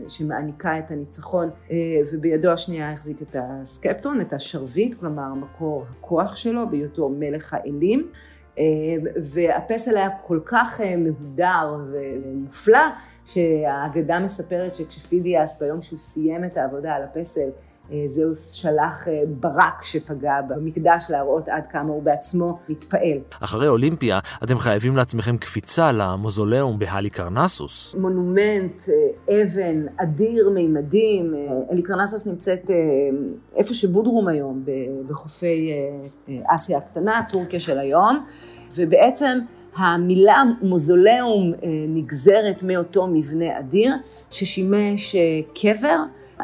שמעניקה 0.10 0.80
את 0.80 0.92
הניצחון, 0.92 1.50
אה, 1.72 1.78
ובידו 2.14 2.52
השנייה 2.52 2.92
החזיק 2.92 3.22
את 3.22 3.36
הסקפטון, 3.40 4.22
את 4.22 4.34
השרביט, 4.34 5.00
כלומר 5.00 5.34
מקור 5.34 5.86
הכוח 5.90 6.36
שלו, 6.36 6.70
בהיותו 6.70 7.10
מלך 7.10 7.54
האלים. 7.54 8.08
אה, 8.58 8.64
והפסל 9.16 9.98
היה 9.98 10.10
כל 10.28 10.40
כך 10.46 10.82
מהודר 10.98 11.78
ומופלא, 11.92 12.88
שהאגדה 13.26 14.20
מספרת 14.20 14.76
שכשפידיאס 14.76 15.62
ביום 15.62 15.82
שהוא 15.82 16.00
סיים 16.00 16.46
את 16.46 16.58
העבודה 16.58 16.94
על 16.94 17.04
הפסל 17.04 17.50
זהוס 18.06 18.52
שלח 18.52 19.08
אה, 19.08 19.22
ברק 19.28 19.84
שפגע 19.84 20.42
במקדש 20.48 21.06
להראות 21.10 21.50
עד 21.50 21.68
כמה 21.68 21.90
הוא 21.90 22.04
בעצמו 22.04 22.60
מתפעל. 22.70 23.18
אחרי 23.40 23.68
אולימפיה 23.68 24.20
אתם 24.44 24.60
חייבים 24.60 24.96
לעצמכם 24.96 25.38
קפיצה 25.38 25.92
למוזולאום 25.92 26.80
בהליקרנסוס. 26.80 27.96
מונומנט, 28.00 28.84
אה, 29.30 29.42
אבן, 29.42 29.86
אדיר 29.98 30.50
מימדים. 30.50 31.34
הליקרנסוס 31.70 32.28
נמצאת 32.28 32.70
איפה 33.56 33.74
שבודרום 33.74 34.28
היום, 34.28 34.64
בחופי 35.08 35.72
אסיה 36.46 36.78
הקטנה, 36.78 37.22
טורקיה 37.32 37.60
של 37.60 37.80
היום, 37.80 38.26
ובעצם 38.76 39.40
המילה 39.76 40.44
מוזולאום 40.62 41.54
נגזרת 41.88 42.64
מאותו 42.64 43.08
מבנה 43.08 43.60
אדיר 43.60 43.94
ששימש 44.30 45.16
קבר. 45.62 45.98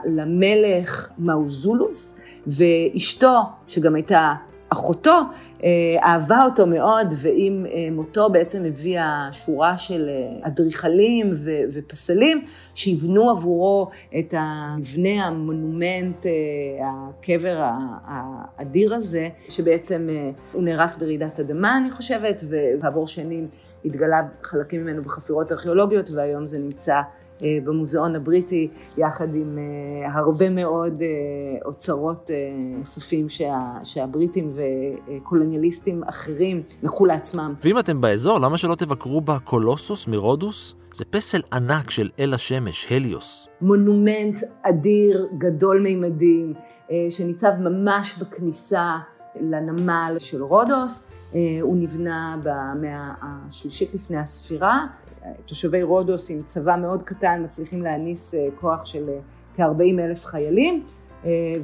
למלך 0.05 1.09
מאוזולוס, 1.17 2.15
ואשתו, 2.47 3.41
שגם 3.67 3.95
הייתה 3.95 4.33
אחותו, 4.69 5.19
אה, 5.63 5.69
אהבה 6.03 6.43
אותו 6.45 6.67
מאוד, 6.67 7.13
ועם 7.17 7.65
אה, 7.65 7.87
מותו 7.91 8.29
בעצם 8.29 8.65
הביאה 8.65 9.29
שורה 9.31 9.77
של 9.77 10.09
אה, 10.09 10.47
אדריכלים 10.47 11.33
ופסלים 11.73 12.45
שיבנו 12.75 13.29
עבורו 13.29 13.89
את 14.19 14.33
המבנה, 14.37 15.25
המונומנט, 15.25 16.25
הקבר 16.83 17.69
האדיר 18.05 18.95
הזה, 18.95 19.29
שבעצם 19.49 20.09
הוא 20.53 20.63
נהרס 20.63 20.95
ברעידת 20.95 21.39
אדמה, 21.39 21.77
אני 21.77 21.91
חושבת, 21.91 22.43
וכעבור 22.49 23.07
שנים 23.07 23.47
התגלה 23.85 24.21
חלקים 24.43 24.81
ממנו 24.81 25.01
בחפירות 25.01 25.51
ארכיאולוגיות, 25.51 26.09
והיום 26.09 26.47
זה 26.47 26.59
נמצא 26.59 27.01
במוזיאון 27.41 28.15
הבריטי, 28.15 28.67
יחד 28.97 29.35
עם 29.35 29.57
אה, 29.57 30.13
הרבה 30.13 30.49
מאוד 30.49 31.01
אה, 31.01 31.07
אוצרות 31.65 32.29
נוספים 32.77 33.29
שה, 33.29 33.59
שהבריטים 33.83 34.51
וקולוניאליסטים 34.55 36.03
אחרים 36.03 36.63
לקחו 36.83 37.05
לעצמם. 37.05 37.53
ואם 37.63 37.79
אתם 37.79 38.01
באזור, 38.01 38.39
למה 38.39 38.57
שלא 38.57 38.75
תבקרו 38.75 39.21
בקולוסוס 39.21 40.07
מרודוס? 40.07 40.75
זה 40.93 41.05
פסל 41.05 41.41
ענק 41.53 41.89
של 41.89 42.09
אל 42.19 42.33
השמש, 42.33 42.91
הליוס. 42.91 43.47
מונומנט 43.61 44.43
אדיר, 44.63 45.27
גדול 45.37 45.81
מימדים, 45.81 46.53
שניצב 47.09 47.51
ממש 47.59 48.17
בכניסה 48.17 48.97
לנמל 49.41 50.15
של 50.19 50.43
רודוס. 50.43 51.11
הוא 51.61 51.77
נבנה 51.77 52.37
במאה 52.43 53.13
השלישית 53.21 53.93
לפני 53.93 54.17
הספירה. 54.17 54.85
תושבי 55.45 55.83
רודוס 55.83 56.31
עם 56.31 56.43
צבא 56.43 56.75
מאוד 56.75 57.03
קטן 57.03 57.41
מצליחים 57.45 57.81
להניס 57.81 58.35
כוח 58.59 58.85
של 58.85 59.09
כ-40 59.55 59.99
אלף 59.99 60.25
חיילים, 60.25 60.83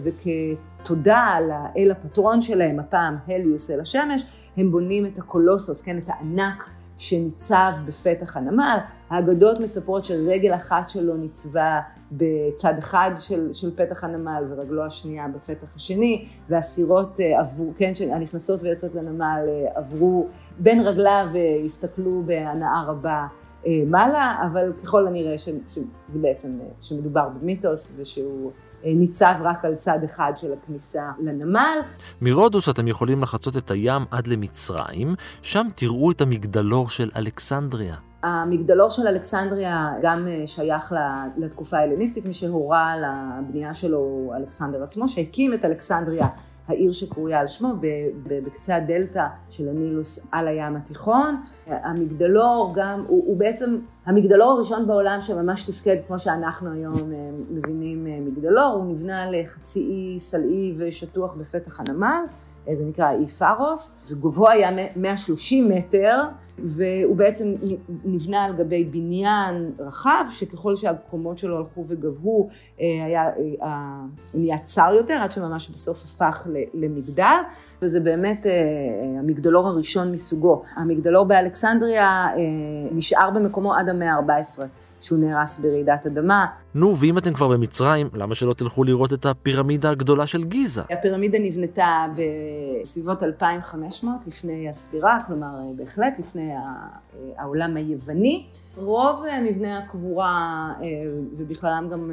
וכתודה 0.04 1.38
לאל 1.48 1.92
הפטרון 1.92 2.42
שלהם, 2.42 2.80
הפעם 2.80 3.18
הליוס 3.28 3.72
אל 3.72 3.80
השמש, 3.80 4.26
הם 4.58 4.72
בונים 4.72 5.06
את 5.06 5.18
הקולוסוס, 5.18 5.82
כן, 5.82 5.98
את 5.98 6.10
הענק 6.10 6.70
שניצב 6.98 7.72
בפתח 7.86 8.38
הנמל. 8.38 8.78
האגדות 9.10 9.60
מספרות 9.60 10.06
שרגל 10.06 10.56
אחת 10.56 10.90
שלו 10.90 11.18
ניצבה 11.18 11.82
בצד 12.12 12.74
אחד 12.80 13.12
של, 13.20 13.54
של 13.54 13.76
פתח 13.76 14.04
הנמל 14.04 14.44
ורגלו 14.50 14.86
השנייה 14.86 15.28
בפתח 15.28 15.76
השני, 15.76 16.26
והסירות 16.50 17.20
אה, 17.20 17.40
עברו, 17.40 17.72
כן, 17.78 17.92
הנכנסות 18.12 18.64
ויוצאות 18.64 18.96
לנמל 18.96 19.46
אה, 19.48 19.66
עברו 19.76 20.28
בין 20.60 20.80
רגליו 20.80 21.28
והסתכלו 21.34 22.24
בהנאה 22.26 22.84
רבה 22.88 23.12
אה, 23.12 23.28
מעלה, 23.86 24.36
אבל 24.52 24.74
ככל 24.84 25.08
הנראה 25.08 25.38
שזה 25.38 26.20
בעצם, 26.22 26.60
שמדובר 26.82 27.30
במיתוס 27.30 27.96
ושהוא 27.98 28.52
ניצב 28.84 29.34
רק 29.42 29.66
על 29.66 29.76
צד 29.76 30.00
אחד 30.06 30.34
של 30.36 30.54
הכניסה 30.54 31.12
לנמל. 31.20 31.78
מרודוס 32.22 32.70
אתם 32.70 32.88
יכולים 32.88 33.22
לחצות 33.22 33.58
את 33.58 33.72
הים 33.72 34.06
עד 34.12 34.28
למצרים, 34.28 35.16
שם 35.42 35.68
תראו 35.76 36.12
את 36.12 36.22
המגדלור 36.22 36.90
של 36.90 37.10
אלכסנדריה. 37.16 37.96
המגדלור 38.24 38.90
של 38.90 39.08
אלכסנדריה 39.08 39.92
גם 40.02 40.28
אה, 40.28 40.48
שייך 40.48 40.94
לתקופה 41.38 41.78
ההלניסטית, 41.78 42.26
מי 42.26 42.34
שהורה 42.34 42.94
לבנייה 42.98 43.74
שלו 43.74 44.34
אלכסנדר 44.38 44.84
עצמו, 44.84 45.10
שהקים 45.10 45.54
את 45.54 45.66
אלכסנדריה 45.66 46.28
העיר 46.68 46.92
שקרויה 46.92 47.40
על 47.40 47.48
שמו, 47.48 47.74
בקצה 48.28 48.76
הדלתא 48.76 49.26
של 49.50 49.70
הנילוס 49.70 50.28
על 50.32 50.48
הים 50.48 50.76
התיכון. 50.76 51.36
המגדלור 51.68 52.74
גם, 52.76 53.04
הוא, 53.08 53.24
הוא 53.28 53.38
בעצם 53.38 53.78
המגדלור 54.06 54.52
הראשון 54.52 54.88
בעולם 54.88 55.22
שממש 55.22 55.70
תפקד 55.70 55.96
כמו 56.08 56.20
שאנחנו 56.20 56.72
היום 56.72 56.94
אה, 56.94 57.30
מבינים 57.50 58.08
אה, 58.08 58.20
מגדלור, 58.22 58.74
הוא 58.74 58.86
נבנה 58.86 59.32
לחצי 59.32 59.80
אי 59.80 60.20
סלעי 60.20 60.76
ושטוח 60.78 61.34
בפתח 61.34 61.80
הנמל. 61.80 62.24
זה 62.74 62.86
נקרא 62.86 63.12
אי 63.12 63.28
פארוס, 63.28 63.98
וגובהו 64.10 64.48
היה 64.50 64.70
130 64.96 65.70
מטר, 65.70 66.22
והוא 66.60 67.16
בעצם 67.16 67.54
נבנה 68.06 68.44
על 68.44 68.54
גבי 68.54 68.84
בניין 68.84 69.72
רחב, 69.80 70.26
שככל 70.32 70.76
שהקומות 70.76 71.38
שלו 71.38 71.58
הלכו 71.58 71.86
וגבהו, 71.88 72.50
אה, 72.82 73.06
היה, 73.06 73.30
אה, 73.62 74.00
נהיה 74.34 74.58
צר 74.58 74.94
יותר, 74.98 75.14
עד 75.14 75.32
שממש 75.32 75.70
בסוף 75.70 76.04
הפך 76.04 76.48
למגדל, 76.74 77.38
וזה 77.82 78.00
באמת 78.00 78.46
אה, 78.46 78.52
המגדלור 79.20 79.68
הראשון 79.68 80.12
מסוגו. 80.12 80.64
המגדלור 80.76 81.26
באלכסנדריה 81.26 82.28
נשאר 82.92 83.30
במקומו 83.30 83.74
עד 83.74 83.90
המאה 83.90 84.14
ה-14. 84.14 84.62
שהוא 85.04 85.20
נהרס 85.20 85.60
ברעידת 85.60 86.06
אדמה. 86.06 86.46
נו, 86.76 86.98
ואם 86.98 87.18
אתם 87.18 87.34
כבר 87.34 87.48
במצרים, 87.48 88.10
למה 88.14 88.36
שלא 88.36 88.54
תלכו 88.54 88.84
לראות 88.84 89.14
את 89.14 89.26
הפירמידה 89.26 89.90
הגדולה 89.90 90.28
של 90.28 90.44
גיזה? 90.44 90.82
הפירמידה 90.92 91.40
נבנתה 91.40 92.06
בסביבות 92.80 93.24
2500 93.24 94.28
לפני 94.28 94.70
הספירה, 94.70 95.20
כלומר 95.28 95.48
בהחלט 95.76 96.20
לפני 96.20 96.52
העולם 97.38 97.78
היווני. 97.78 98.46
רוב 98.78 99.24
מבני 99.44 99.76
הקבורה 99.78 100.74
ובכללם 101.38 101.90
גם 101.92 102.12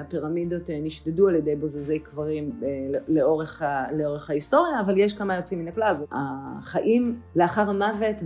הפירמידות 0.00 0.70
נשדדו 0.82 1.28
על 1.28 1.34
ידי 1.34 1.56
בוזזי 1.56 1.98
קברים 1.98 2.60
לאורך, 3.08 3.62
לאורך 3.92 4.30
ההיסטוריה, 4.30 4.80
אבל 4.80 4.98
יש 4.98 5.14
כמה 5.14 5.36
יוצאים 5.36 5.60
מן 5.60 5.68
הכלל. 5.68 5.94
החיים 6.10 7.20
לאחר 7.36 7.70
המוות 7.70 8.22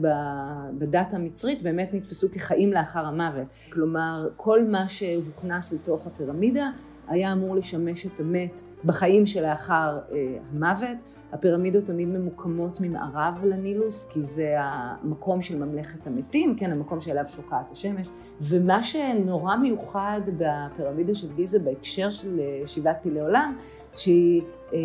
בדת 0.79 1.15
המצרית 1.15 1.63
באמת 1.63 1.95
נתפסו 1.95 2.29
כחיים 2.33 2.73
לאחר 2.73 3.07
המוות. 3.07 3.47
כלומר, 3.73 4.29
כל 4.37 4.65
מה 4.65 4.89
שהוכנס 4.89 5.73
לתוך 5.73 6.07
הפירמידה 6.07 6.71
היה 7.09 7.33
אמור 7.33 7.57
לשמש 7.57 8.07
את 8.07 8.21
המת 8.21 8.61
בחיים 8.85 9.27
שלאחר 9.27 9.99
אה, 10.13 10.37
המוות. 10.53 10.97
הפירמידות 11.33 11.85
תמיד 11.85 12.09
ממוקמות 12.09 12.81
ממערב 12.81 13.45
לנילוס, 13.49 14.11
כי 14.11 14.23
זה 14.23 14.55
המקום 14.59 15.41
של 15.41 15.65
ממלכת 15.65 16.07
המתים, 16.07 16.57
כן, 16.57 16.73
המקום 16.73 17.01
שאליו 17.01 17.25
שוקעת 17.29 17.71
השמש. 17.71 18.09
ומה 18.41 18.83
שנורא 18.83 19.57
מיוחד 19.57 20.21
בפירמידה 20.39 21.15
של 21.15 21.27
גיזה 21.35 21.59
בהקשר 21.59 22.11
של 22.11 22.41
אה, 22.41 22.67
שבעת 22.67 22.99
פלאי 23.03 23.21
עולם, 23.21 23.57
שהיא 23.97 24.43
אה, 24.75 24.79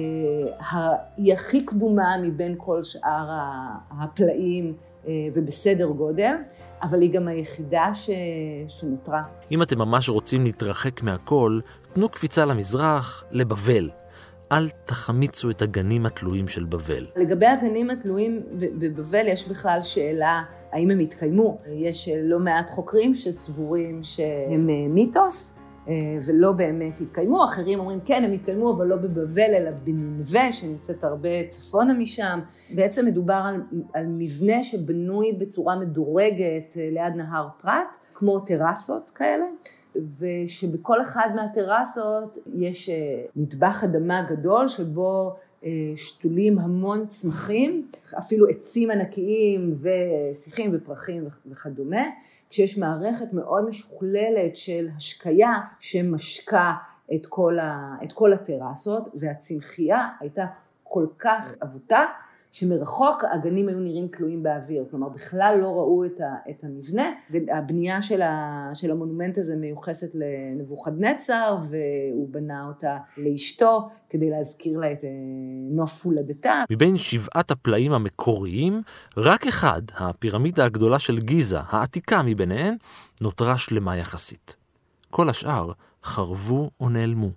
היא 1.18 1.34
הכי 1.34 1.66
קדומה 1.66 2.18
מבין 2.24 2.56
כל 2.58 2.84
שאר 2.84 3.30
הפלאים 3.90 4.74
אה, 5.08 5.12
ובסדר 5.34 5.86
גודל. 5.86 6.36
אבל 6.82 7.02
היא 7.02 7.12
גם 7.12 7.28
היחידה 7.28 7.94
ש... 7.94 8.10
שנותרה. 8.68 9.22
אם 9.52 9.62
אתם 9.62 9.78
ממש 9.78 10.10
רוצים 10.10 10.44
להתרחק 10.44 11.04
מהכל, 11.04 11.60
תנו 11.94 12.10
קפיצה 12.10 12.46
למזרח, 12.46 13.24
לבבל. 13.32 13.90
אל 14.52 14.70
תחמיצו 14.70 15.50
את 15.50 15.62
הגנים 15.62 16.06
התלויים 16.06 16.48
של 16.48 16.64
בבל. 16.64 17.06
לגבי 17.16 17.46
הגנים 17.46 17.90
התלויים 17.90 18.44
בבבל 18.54 19.28
יש 19.28 19.48
בכלל 19.48 19.80
שאלה 19.84 20.44
האם 20.72 20.92
הם 20.92 21.00
התקיימו. 21.00 21.58
יש 21.66 22.10
לא 22.24 22.40
מעט 22.40 22.70
חוקרים 22.70 23.14
שסבורים 23.14 24.04
שהם 24.04 24.70
אה, 24.70 24.88
מיתוס. 24.90 25.57
אה, 25.88 25.94
ולא 26.26 26.52
באמת 26.52 27.02
התקיימו, 27.02 27.46
אחרים 27.46 27.80
אומרים 27.80 28.00
כן 28.06 28.24
הם 28.24 28.32
התקיימו 28.32 28.72
אבל 28.74 28.88
לא 28.88 28.96
בבבל 28.96 29.54
אלא 29.58 29.72
בננבה 29.84 30.52
שנמצאת 30.52 31.04
הרבה 31.04 31.48
צפונה 31.50 31.94
משם. 31.94 32.40
בעצם 32.76 33.06
מדובר 33.06 33.42
על, 33.46 33.62
על 33.94 34.06
מבנה 34.08 34.64
שבנוי 34.64 35.32
בצורה 35.32 35.76
מדורגת 35.76 36.78
אה, 36.78 36.90
ליד 36.92 37.16
נהר 37.16 37.48
פרת, 37.62 37.98
כמו 38.14 38.40
טרסות 38.40 39.10
כאלה. 39.10 39.46
ושבכל 40.20 41.02
אחד 41.02 41.30
מהטרסות 41.36 42.38
יש 42.56 42.90
אה, 42.90 42.96
נטבח 43.36 43.84
אדמה 43.84 44.22
גדול 44.30 44.68
שבו 44.68 45.36
שתולים 45.96 46.60
המון 46.60 47.08
צמחים, 47.08 47.88
אפילו 48.18 48.48
עצים 48.48 48.92
ענקיים 48.92 49.78
ושיחים 49.82 50.72
ופרחים 50.74 51.28
וכדומה. 51.52 52.02
כשיש 52.58 52.78
מערכת 52.78 53.34
מאוד 53.34 53.70
משוכללת 53.70 54.58
של 54.58 54.88
השקיה 54.98 55.54
שמשקה 55.80 56.74
את 57.16 57.26
כל, 57.26 57.60
ה, 57.60 57.96
את 58.04 58.14
כל 58.14 58.34
הטרסות 58.34 59.08
והצמחייה 59.20 60.08
הייתה 60.20 60.46
כל 60.84 61.08
כך 61.20 61.52
אבותה 61.64 62.06
שמרחוק 62.60 63.24
הגנים 63.32 63.68
היו 63.70 63.80
נראים 63.80 64.08
תלויים 64.08 64.44
באוויר, 64.44 64.86
כלומר 64.90 65.10
בכלל 65.10 65.58
לא 65.62 65.68
ראו 65.68 66.06
את, 66.06 66.20
ה, 66.22 66.50
את 66.50 66.64
המבנה. 66.64 67.12
הבנייה 67.52 68.02
של, 68.02 68.22
ה, 68.22 68.70
של 68.74 68.92
המונומנט 68.92 69.38
הזה 69.38 69.56
מיוחסת 69.56 70.16
לנבוכדנצר 70.16 71.58
והוא 71.70 72.30
בנה 72.32 72.68
אותה 72.68 72.98
לאשתו 73.18 73.90
כדי 74.10 74.30
להזכיר 74.30 74.80
לה 74.80 74.92
את 74.92 75.04
אה, 75.04 75.10
נוף 75.72 76.06
הולדתה. 76.06 76.64
מבין 76.72 76.98
שבעת 76.98 77.52
הפלאים 77.52 77.94
המקוריים, 77.94 78.82
רק 79.18 79.48
אחד, 79.48 79.82
הפירמידה 79.98 80.66
הגדולה 80.66 81.00
של 81.00 81.20
גיזה, 81.20 81.60
העתיקה 81.60 82.22
מביניהן, 82.24 82.76
נותרה 83.22 83.58
שלמה 83.58 83.98
יחסית. 83.98 84.56
כל 85.10 85.30
השאר 85.30 85.72
חרבו 86.04 86.70
או 86.80 86.90
נעלמו. 86.90 87.30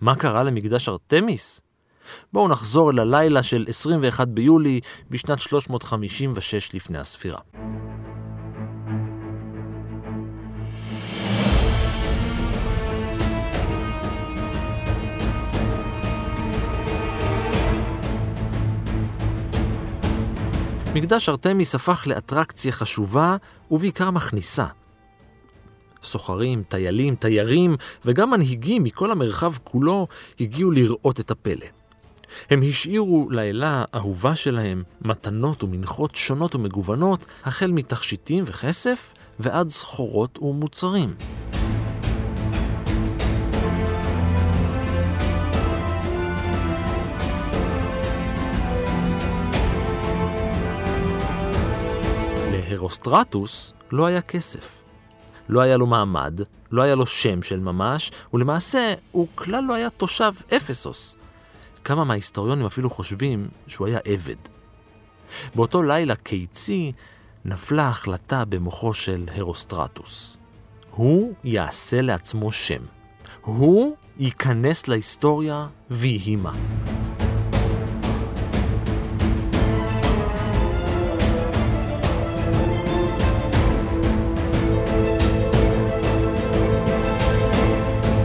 מה 0.00 0.16
קרה 0.16 0.42
למקדש 0.42 0.88
ארתמיס? 0.88 1.60
בואו 2.32 2.48
נחזור 2.48 2.90
אל 2.90 2.98
הלילה 2.98 3.42
של 3.42 3.64
21 3.68 4.28
ביולי 4.28 4.80
בשנת 5.10 5.40
356 5.40 6.74
לפני 6.74 6.98
הספירה. 6.98 7.38
מקדש 20.94 21.28
ארתמיס 21.28 21.74
הפך 21.74 22.06
לאטרקציה 22.06 22.72
חשובה 22.72 23.36
ובעיקר 23.70 24.10
מכניסה. 24.10 24.66
סוחרים, 26.02 26.62
טיילים, 26.68 27.14
תיירים 27.14 27.76
וגם 28.04 28.30
מנהיגים 28.30 28.82
מכל 28.82 29.10
המרחב 29.10 29.52
כולו 29.64 30.06
הגיעו 30.40 30.70
לראות 30.70 31.20
את 31.20 31.30
הפלא. 31.30 31.81
הם 32.50 32.60
השאירו 32.68 33.28
לאלה 33.30 33.84
האהובה 33.92 34.36
שלהם 34.36 34.82
מתנות 35.02 35.62
ומנחות 35.62 36.14
שונות 36.14 36.54
ומגוונות, 36.54 37.24
החל 37.44 37.72
מתכשיטים 37.72 38.44
וכסף 38.46 39.14
ועד 39.38 39.68
סחורות 39.68 40.38
ומוצרים. 40.42 41.14
להרוסטרטוס 52.50 53.72
לא 53.92 54.06
היה 54.06 54.20
כסף. 54.20 54.78
לא 55.48 55.60
היה 55.60 55.76
לו 55.76 55.86
מעמד, 55.86 56.40
לא 56.72 56.82
היה 56.82 56.94
לו 56.94 57.06
שם 57.06 57.42
של 57.42 57.60
ממש, 57.60 58.10
ולמעשה 58.34 58.94
הוא 59.10 59.26
כלל 59.34 59.64
לא 59.64 59.74
היה 59.74 59.90
תושב 59.90 60.32
אפסוס. 60.56 61.16
כמה 61.84 62.04
מההיסטוריונים 62.04 62.66
אפילו 62.66 62.90
חושבים 62.90 63.48
שהוא 63.66 63.86
היה 63.86 63.98
עבד. 64.04 64.36
באותו 65.54 65.82
לילה 65.82 66.16
קיצי 66.16 66.92
נפלה 67.44 67.88
החלטה 67.88 68.44
במוחו 68.44 68.94
של 68.94 69.24
הרוסטרטוס. 69.34 70.38
הוא 70.90 71.34
יעשה 71.44 72.02
לעצמו 72.02 72.52
שם. 72.52 72.82
הוא 73.40 73.96
ייכנס 74.18 74.88
להיסטוריה 74.88 75.66
ויהי 75.90 76.36
מה. 76.36 76.52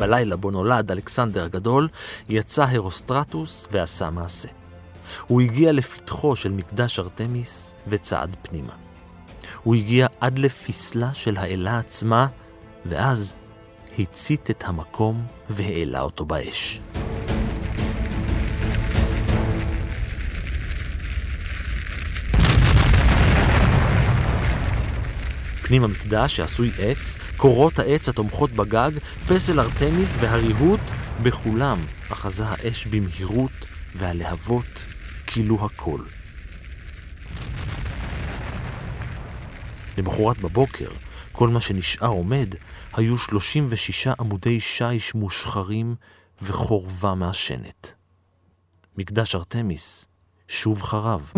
בלילה 0.07 0.35
בו 0.35 0.51
נולד 0.51 0.91
אלכסנדר 0.91 1.43
הגדול, 1.43 1.87
יצא 2.29 2.65
הרוסטרטוס 2.69 3.67
ועשה 3.71 4.09
מעשה. 4.09 4.49
הוא 5.27 5.41
הגיע 5.41 5.71
לפתחו 5.71 6.35
של 6.35 6.51
מקדש 6.51 6.99
ארתמיס 6.99 7.75
וצעד 7.87 8.35
פנימה. 8.41 8.73
הוא 9.63 9.75
הגיע 9.75 10.07
עד 10.19 10.39
לפסלה 10.39 11.13
של 11.13 11.37
האלה 11.37 11.79
עצמה, 11.79 12.27
ואז 12.85 13.35
הצית 13.99 14.49
את 14.49 14.63
המקום 14.67 15.25
והעלה 15.49 16.01
אותו 16.01 16.25
באש. 16.25 16.81
פנים 25.67 25.83
המקדש 25.83 26.35
שעשוי 26.35 26.71
עץ, 26.79 27.17
קורות 27.37 27.79
העץ 27.79 28.09
התומכות 28.09 28.51
בגג, 28.51 28.91
פסל 29.27 29.59
ארתמיס 29.59 30.15
והריהוט, 30.19 30.79
בכולם 31.23 31.77
אחזה 32.11 32.45
האש 32.45 32.87
במהירות 32.87 33.51
והלהבות 33.95 34.83
כילו 35.25 35.65
הכל. 35.65 35.99
למחרת 39.97 40.37
בבוקר, 40.37 40.89
כל 41.31 41.49
מה 41.49 41.61
שנשאר 41.61 42.07
עומד 42.07 42.55
היו 42.93 43.17
36 43.17 44.07
עמודי 44.07 44.59
שיש 44.59 45.15
מושחרים 45.15 45.95
וחורבה 46.41 47.15
מעשנת. 47.15 47.93
מקדש 48.97 49.35
ארתמיס 49.35 50.07
שוב 50.47 50.81
חרב. 50.81 51.31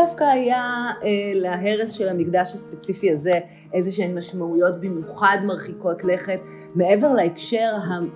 דווקא 0.00 0.24
היה 0.24 0.90
אה, 1.02 1.08
להרס 1.34 1.92
של 1.92 2.08
המקדש 2.08 2.54
הספציפי 2.54 3.12
הזה 3.12 3.32
איזה 3.72 3.92
שהן 3.92 4.18
משמעויות 4.18 4.80
במיוחד 4.80 5.38
מרחיקות 5.44 6.04
לכת 6.04 6.40
מעבר 6.74 7.12
להקשר 7.12 7.72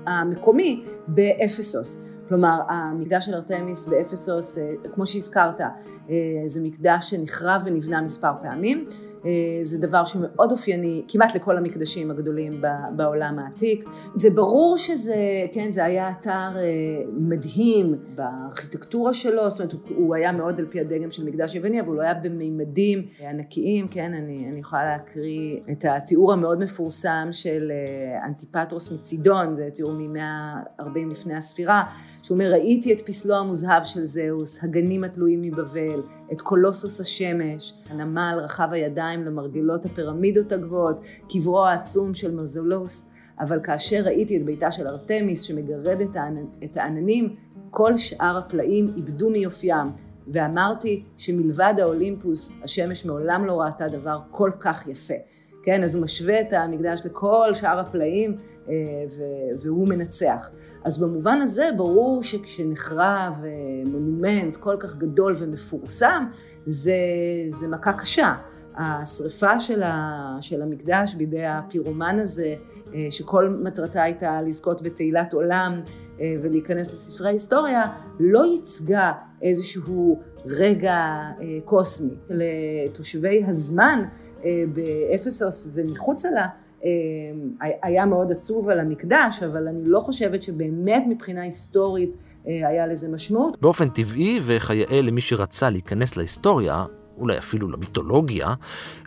המקומי 0.07 0.85
באפסוס. 1.09 1.99
כלומר, 2.29 2.61
המקדש 2.69 3.27
של 3.27 3.35
ארתמיס 3.35 3.87
באפסוס, 3.87 4.59
אה, 4.59 4.73
כמו 4.95 5.07
שהזכרת, 5.07 5.61
אה, 5.61 5.67
זה 6.47 6.61
מקדש 6.63 7.11
שנחרב 7.11 7.63
ונבנה 7.65 8.03
מספר 8.03 8.33
פעמים. 8.43 8.89
אה, 9.27 9.31
זה 9.63 9.79
דבר 9.79 10.05
שמאוד 10.05 10.53
אופייני 10.53 11.03
כמעט 11.09 11.35
לכל 11.35 11.57
המקדשים 11.57 12.11
הגדולים 12.11 12.63
בעולם 12.97 13.39
העתיק. 13.39 13.85
זה 14.15 14.31
ברור 14.31 14.77
שזה, 14.77 15.17
כן, 15.53 15.73
זה 15.73 15.85
היה 15.85 16.11
אתר 16.11 16.31
אה, 16.57 16.63
מדהים 17.13 17.95
בארכיטקטורה 18.15 19.15
שלו, 19.15 19.51
זאת 19.51 19.61
אומרת, 19.61 19.89
הוא 19.97 20.15
היה 20.15 20.33
מאוד 20.33 20.61
על 20.61 20.67
פי 20.67 20.81
הדגם 20.81 21.11
של 21.11 21.25
מקדש 21.25 21.55
יווני, 21.55 21.81
אבל 21.81 21.89
הוא 21.89 22.03
היה 22.03 22.15
במימדים 22.15 23.07
ענקיים, 23.21 23.89
כן, 23.89 24.15
אני, 24.15 24.49
אני 24.51 24.61
יכולה 24.61 24.85
להקריא 24.85 25.61
את 25.73 25.85
התיאור 25.89 26.33
המאוד 26.33 26.59
מפורסם 26.65 27.29
של 27.33 27.73
אה, 27.73 28.27
אנטיפטרוס 28.27 28.93
מצידון, 28.93 29.55
זה 29.55 29.69
תיאור 29.75 29.93
מ-140 29.93 31.11
לפני 31.11 31.35
הספירה, 31.35 31.83
שהוא 32.23 32.35
אומר, 32.35 32.51
ראיתי 32.51 32.93
את 32.93 33.01
פסלו 33.01 33.37
המוזהב 33.37 33.85
של 33.85 34.05
זהוס, 34.05 34.65
הגנים 34.65 35.05
התלויים 35.05 35.43
מבבל, 35.43 36.03
את 36.33 36.41
קולוסוס 36.41 37.01
השמש, 37.01 37.75
הנמל 37.91 38.39
רחב 38.43 38.69
הידיים 38.73 39.14
למרגלות 39.23 39.85
הפירמידות 39.85 40.53
הגבוהות, 40.53 41.01
קברו 41.33 41.67
העצום 41.67 42.15
של 42.15 42.35
מוזולוס, 42.35 43.11
אבל 43.41 43.61
כאשר 43.63 44.03
ראיתי 44.05 44.37
את 44.37 44.45
ביתה 44.45 44.71
של 44.71 44.87
ארתמיס 44.87 45.43
שמגרד 45.43 46.01
את 46.65 46.77
העננים, 46.77 47.37
כל 47.71 47.97
שאר 47.97 48.39
הפלאים 48.39 48.93
איבדו 48.97 49.31
מיופיים, 49.31 49.87
ואמרתי 50.29 51.03
שמלבד 51.19 51.75
האולימפוס, 51.79 52.53
השמש 52.63 53.07
מעולם 53.07 53.47
לא 53.47 53.61
ראתה 53.61 53.89
דבר 53.89 54.19
כל 54.31 54.51
כך 54.61 54.89
יפה. 54.89 55.15
כן, 55.65 55.83
אז 55.83 55.95
הוא 55.95 56.05
משווה 56.05 56.41
את 56.41 56.53
המקדש 56.53 57.01
לכל 57.05 57.55
שאר 57.55 57.79
הפלאים 57.79 58.37
אה, 58.69 58.75
והוא 59.59 59.89
מנצח. 59.89 60.49
אז 60.85 60.99
במובן 60.99 61.41
הזה 61.43 61.69
ברור 61.77 62.23
שכשנחרב 62.23 63.33
אה, 63.45 63.51
מונומנט 63.87 64.57
כל 64.57 64.77
כך 64.79 64.97
גדול 64.97 65.35
ומפורסם, 65.39 66.27
זה, 66.67 66.97
זה 67.49 67.69
מכה 67.69 67.93
קשה. 67.93 68.35
השריפה 68.77 69.61
של, 69.61 69.83
ה, 69.83 70.37
של 70.41 70.63
המקדש 70.63 71.15
בידי 71.15 71.47
הפירומן 71.47 72.19
הזה, 72.19 72.55
אה, 72.95 73.07
שכל 73.11 73.59
מטרתה 73.63 74.03
הייתה 74.03 74.43
לזכות 74.43 74.83
בתהילת 74.83 75.33
עולם 75.33 75.81
ולהיכנס 76.43 76.93
לספרי 76.93 77.29
ההיסטוריה, 77.29 77.87
לא 78.21 78.45
ייצגה 78.45 79.13
איזשהו 79.43 80.21
רגע 80.47 81.21
קוסמי. 81.65 82.15
לתושבי 82.29 83.45
הזמן 83.47 84.05
באפסוס 84.75 85.69
ומחוצה 85.75 86.31
לה, 86.31 86.47
אה, 86.85 87.71
היה 87.83 88.07
מאוד 88.07 88.33
עצוב 88.33 88.69
על 88.69 88.81
המקדש, 88.81 89.43
אבל 89.43 89.69
אני 89.69 89.83
לא 89.85 90.01
חושבת 90.01 90.43
שבאמת 90.43 91.05
מבחינה 91.09 91.43
היסטורית 91.43 92.17
אה, 92.47 92.69
היה 92.69 92.87
לזה 92.87 93.09
משמעות. 93.09 93.61
באופן 93.61 93.89
טבעי, 93.89 94.41
וכיאה 94.45 95.01
למי 95.03 95.21
שרצה 95.21 95.71
להיכנס 95.71 96.17
להיסטוריה, 96.17 96.85
אולי 97.17 97.39
אפילו 97.39 97.69
למיתולוגיה, 97.69 98.55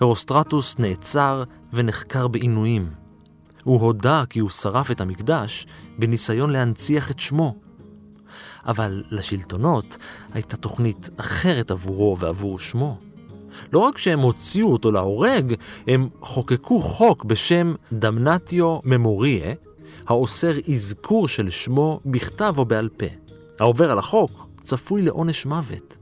הרוסטרטוס 0.01 0.79
נעצר 0.79 1.43
ונחקר 1.73 2.27
בעינויים. 2.27 2.89
הוא 3.63 3.81
הודה 3.81 4.23
כי 4.29 4.39
הוא 4.39 4.49
שרף 4.49 4.91
את 4.91 5.01
המקדש 5.01 5.67
בניסיון 5.99 6.49
להנציח 6.49 7.11
את 7.11 7.19
שמו. 7.19 7.55
אבל 8.65 9.03
לשלטונות 9.11 9.97
הייתה 10.33 10.57
תוכנית 10.57 11.09
אחרת 11.17 11.71
עבורו 11.71 12.17
ועבור 12.19 12.59
שמו. 12.59 12.97
לא 13.73 13.79
רק 13.79 13.97
שהם 13.97 14.19
הוציאו 14.19 14.73
אותו 14.73 14.91
להורג, 14.91 15.53
הם 15.87 16.09
חוקקו 16.21 16.79
חוק 16.79 17.25
בשם 17.25 17.73
דמנטיו 17.93 18.79
ממוריה, 18.83 19.53
האוסר 20.07 20.53
אזכור 20.73 21.27
של 21.27 21.49
שמו 21.49 21.99
בכתב 22.05 22.55
או 22.57 22.65
בעל 22.65 22.89
פה. 22.89 23.05
העובר 23.59 23.91
על 23.91 23.99
החוק 23.99 24.47
צפוי 24.63 25.01
לעונש 25.01 25.45
מוות. 25.45 25.96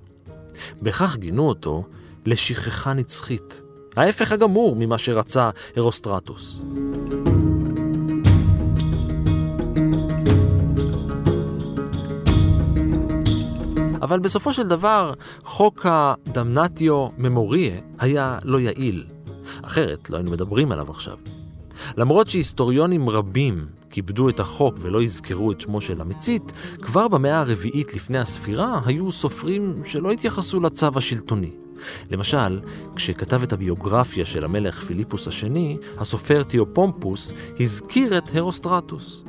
בכך 0.81 1.17
גינו 1.17 1.47
אותו 1.49 1.83
לשכחה 2.25 2.93
נצחית, 2.93 3.61
ההפך 3.95 4.31
הגמור 4.31 4.75
ממה 4.75 4.97
שרצה 4.97 5.49
הרוסטרטוס. 5.75 6.61
אבל 14.01 14.19
בסופו 14.19 14.53
של 14.53 14.67
דבר, 14.67 15.13
חוק 15.43 15.85
הדמנטיו 15.89 17.07
ממוריה 17.17 17.75
היה 17.99 18.39
לא 18.43 18.59
יעיל. 18.59 19.05
אחרת 19.61 20.09
לא 20.09 20.17
היינו 20.17 20.31
מדברים 20.31 20.71
עליו 20.71 20.89
עכשיו. 20.89 21.17
למרות 21.97 22.29
שהיסטוריונים 22.29 23.09
רבים 23.09 23.65
כיבדו 23.95 24.29
את 24.29 24.39
החוק 24.39 24.75
ולא 24.81 25.03
יזכרו 25.03 25.51
את 25.51 25.61
שמו 25.61 25.81
של 25.81 26.01
המצית, 26.01 26.51
כבר 26.81 27.07
במאה 27.07 27.39
הרביעית 27.39 27.93
לפני 27.93 28.17
הספירה 28.17 28.81
היו 28.85 29.11
סופרים 29.11 29.81
שלא 29.83 30.11
התייחסו 30.11 30.59
לצו 30.59 30.87
השלטוני. 30.95 31.51
למשל, 32.11 32.59
כשכתב 32.95 33.43
את 33.43 33.53
הביוגרפיה 33.53 34.25
של 34.25 34.45
המלך 34.45 34.83
פיליפוס 34.83 35.27
השני, 35.27 35.77
הסופר 35.97 36.43
תיאופומפוס 36.43 37.33
הזכיר 37.59 38.17
את 38.17 38.35
הרוסטרטוס. 38.35 39.23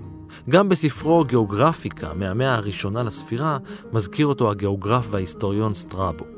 גם 0.50 0.68
בספרו 0.68 1.24
גיאוגרפיקה 1.24 2.14
מהמאה 2.14 2.54
הראשונה 2.54 3.02
לספירה, 3.02 3.58
מזכיר 3.92 4.26
אותו 4.26 4.50
הגיאוגרף 4.50 5.06
וההיסטוריון 5.10 5.74
סטראבו. 5.74 6.35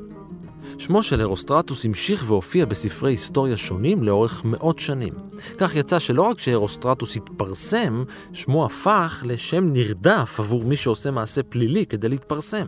שמו 0.77 1.03
של 1.03 1.21
הרוסטרטוס 1.21 1.85
המשיך 1.85 2.23
והופיע 2.27 2.65
בספרי 2.65 3.11
היסטוריה 3.11 3.57
שונים 3.57 4.03
לאורך 4.03 4.45
מאות 4.45 4.79
שנים. 4.79 5.13
כך 5.57 5.75
יצא 5.75 5.99
שלא 5.99 6.21
רק 6.21 6.39
שהרוסטרטוס 6.39 7.15
התפרסם, 7.15 8.03
שמו 8.33 8.65
הפך 8.65 9.23
לשם 9.25 9.73
נרדף 9.73 10.35
עבור 10.39 10.65
מי 10.65 10.75
שעושה 10.75 11.11
מעשה 11.11 11.43
פלילי 11.43 11.85
כדי 11.85 12.09
להתפרסם. 12.09 12.65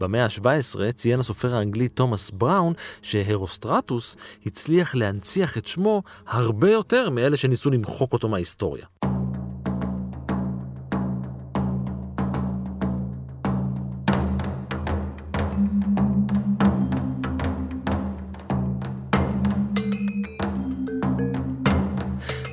במאה 0.00 0.24
ה-17 0.24 0.92
ציין 0.92 1.20
הסופר 1.20 1.54
האנגלי 1.54 1.88
תומאס 1.88 2.30
בראון 2.30 2.72
שהרוסטרטוס 3.02 4.16
הצליח 4.46 4.94
להנציח 4.94 5.58
את 5.58 5.66
שמו 5.66 6.02
הרבה 6.26 6.70
יותר 6.70 7.10
מאלה 7.10 7.36
שניסו 7.36 7.70
למחוק 7.70 8.12
אותו 8.12 8.28
מההיסטוריה. 8.28 8.86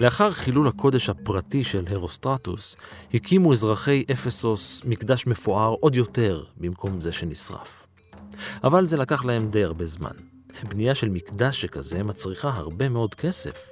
לאחר 0.01 0.31
חילול 0.31 0.67
הקודש 0.67 1.09
הפרטי 1.09 1.63
של 1.63 1.85
הרוסטרטוס, 1.89 2.77
הקימו 3.13 3.53
אזרחי 3.53 4.03
אפסוס 4.11 4.81
מקדש 4.85 5.27
מפואר 5.27 5.75
עוד 5.79 5.95
יותר 5.95 6.43
במקום 6.57 7.01
זה 7.01 7.11
שנשרף. 7.11 7.87
אבל 8.63 8.85
זה 8.85 8.97
לקח 8.97 9.25
להם 9.25 9.49
די 9.49 9.63
הרבה 9.63 9.85
זמן. 9.85 10.11
בנייה 10.69 10.95
של 10.95 11.09
מקדש 11.09 11.61
שכזה 11.61 12.03
מצריכה 12.03 12.49
הרבה 12.49 12.89
מאוד 12.89 13.15
כסף. 13.15 13.71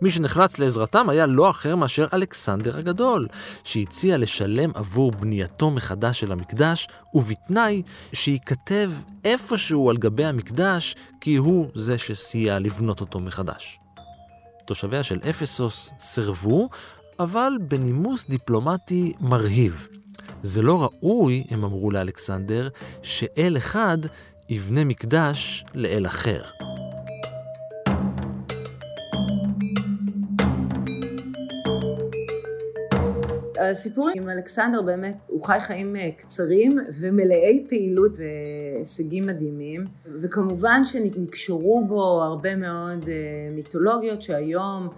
מי 0.00 0.10
שנחלץ 0.10 0.58
לעזרתם 0.58 1.08
היה 1.08 1.26
לא 1.26 1.50
אחר 1.50 1.76
מאשר 1.76 2.06
אלכסנדר 2.12 2.78
הגדול, 2.78 3.28
שהציע 3.64 4.18
לשלם 4.18 4.70
עבור 4.74 5.12
בנייתו 5.12 5.70
מחדש 5.70 6.20
של 6.20 6.32
המקדש, 6.32 6.88
ובתנאי 7.14 7.82
שייכתב 8.12 8.90
איפשהו 9.24 9.90
על 9.90 9.96
גבי 9.96 10.24
המקדש, 10.24 10.96
כי 11.20 11.36
הוא 11.36 11.68
זה 11.74 11.98
שסייע 11.98 12.58
לבנות 12.58 13.00
אותו 13.00 13.20
מחדש. 13.20 13.83
תושביה 14.64 15.02
של 15.02 15.18
אפסוס 15.30 15.92
סירבו, 16.00 16.68
אבל 17.18 17.52
בנימוס 17.60 18.28
דיפלומטי 18.28 19.12
מרהיב. 19.20 19.88
זה 20.42 20.62
לא 20.62 20.82
ראוי, 20.82 21.44
הם 21.50 21.64
אמרו 21.64 21.90
לאלכסנדר, 21.90 22.68
שאל 23.02 23.56
אחד 23.56 23.98
יבנה 24.48 24.84
מקדש 24.84 25.64
לאל 25.74 26.06
אחר. 26.06 26.42
הסיפור 33.60 34.10
עם 34.14 34.28
אלכסנדר 34.28 34.82
באמת, 34.82 35.16
הוא 35.26 35.44
חי 35.44 35.56
חיים 35.60 35.96
אה, 35.96 36.10
קצרים 36.16 36.78
ומלאי 37.00 37.66
פעילות 37.68 38.18
והישגים 38.18 39.26
מדהימים, 39.26 39.86
וכמובן 40.22 40.84
שנקשרו 40.84 41.84
בו 41.86 42.22
הרבה 42.22 42.56
מאוד 42.56 43.08
אה, 43.08 43.54
מיתולוגיות 43.56 44.22
שהיום 44.22 44.88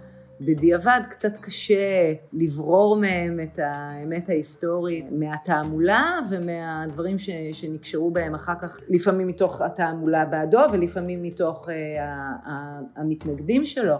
בדיעבד 0.41 1.01
קצת 1.09 1.37
קשה 1.37 2.13
לברור 2.33 2.97
מהם 2.97 3.39
את 3.43 3.59
האמת 3.63 4.29
ההיסטורית 4.29 5.11
מהתעמולה 5.11 6.19
ומהדברים 6.29 7.17
ש, 7.17 7.29
שנקשרו 7.51 8.11
בהם 8.11 8.35
אחר 8.35 8.53
כך, 8.61 8.79
לפעמים 8.89 9.27
מתוך 9.27 9.61
התעמולה 9.61 10.25
בעדו 10.25 10.59
ולפעמים 10.73 11.23
מתוך 11.23 11.67
uh, 11.67 11.71
המתנגדים 12.95 13.65
שלו. 13.65 13.95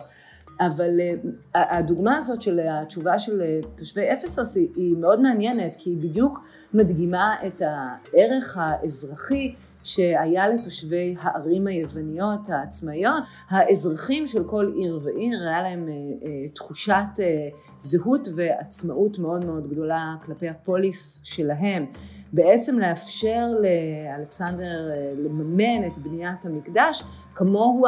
אבל 0.59 0.99
uh, 0.99 1.27
הדוגמה 1.55 2.17
הזאת 2.17 2.41
של 2.41 2.59
התשובה 2.69 3.19
של 3.19 3.41
תושבי 3.75 4.13
אפסוס 4.13 4.55
היא, 4.55 4.67
היא 4.75 4.95
מאוד 4.97 5.21
מעניינת, 5.21 5.75
כי 5.75 5.89
היא 5.89 5.97
בדיוק 5.97 6.39
מדגימה 6.73 7.35
את 7.47 7.61
הערך 7.61 8.57
האזרחי 8.57 9.53
שהיה 9.87 10.49
לתושבי 10.49 11.15
הערים 11.19 11.67
היווניות 11.67 12.49
העצמאיות, 12.49 13.23
האזרחים 13.49 14.27
של 14.27 14.43
כל 14.43 14.71
עיר 14.75 14.99
ועיר, 15.03 15.47
היה 15.47 15.61
להם 15.61 15.87
אה, 15.89 15.93
אה, 15.93 16.49
תחושת 16.53 17.19
אה, 17.19 17.49
זהות 17.79 18.27
ועצמאות 18.35 19.19
מאוד 19.19 19.45
מאוד 19.45 19.67
גדולה 19.67 20.15
כלפי 20.25 20.49
הפוליס 20.49 21.21
שלהם. 21.23 21.85
בעצם 22.33 22.79
לאפשר 22.79 23.47
לאלכסנדר 23.61 24.91
לממן 25.17 25.87
את 25.87 25.97
בניית 25.97 26.45
המקדש 26.45 27.03
כמוהו 27.35 27.85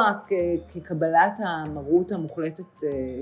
כקבלת 0.68 1.40
המרות 1.44 2.12
המוחלטת 2.12 2.64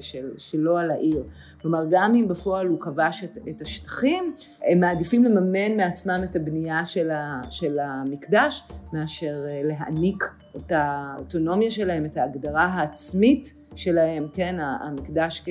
של, 0.00 0.30
שלו 0.36 0.78
על 0.78 0.90
העיר. 0.90 1.24
כלומר, 1.60 1.84
גם 1.90 2.14
אם 2.14 2.28
בפועל 2.28 2.66
הוא 2.66 2.80
כבש 2.80 3.24
את, 3.24 3.38
את 3.48 3.60
השטחים, 3.60 4.34
הם 4.62 4.80
מעדיפים 4.80 5.24
לממן 5.24 5.76
מעצמם 5.76 6.20
את 6.30 6.36
הבנייה 6.36 6.86
של, 6.86 7.10
ה, 7.10 7.42
של 7.50 7.78
המקדש, 7.78 8.68
מאשר 8.92 9.34
להעניק 9.64 10.24
את 10.56 10.72
האוטונומיה 10.72 11.70
שלהם, 11.70 12.04
את 12.04 12.16
ההגדרה 12.16 12.64
העצמית 12.64 13.57
שלהם, 13.76 14.26
כן, 14.34 14.56
המקדש 14.60 15.42
כ, 15.44 15.48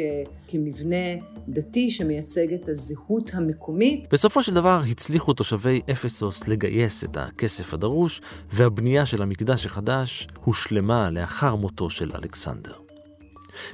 כמבנה 0.47 1.05
דתי 1.47 1.91
שמייצג 1.91 2.53
את 2.53 2.69
הזהות 2.69 3.31
המקומית. 3.33 4.07
בסופו 4.11 4.43
של 4.43 4.53
דבר 4.53 4.81
הצליחו 4.89 5.33
תושבי 5.33 5.81
אפסוס 5.91 6.47
לגייס 6.47 7.03
את 7.03 7.17
הכסף 7.17 7.73
הדרוש, 7.73 8.21
והבנייה 8.51 9.05
של 9.05 9.21
המקדש 9.21 9.65
החדש 9.65 10.27
הושלמה 10.43 11.09
לאחר 11.09 11.55
מותו 11.55 11.89
של 11.89 12.11
אלכסנדר. 12.15 12.73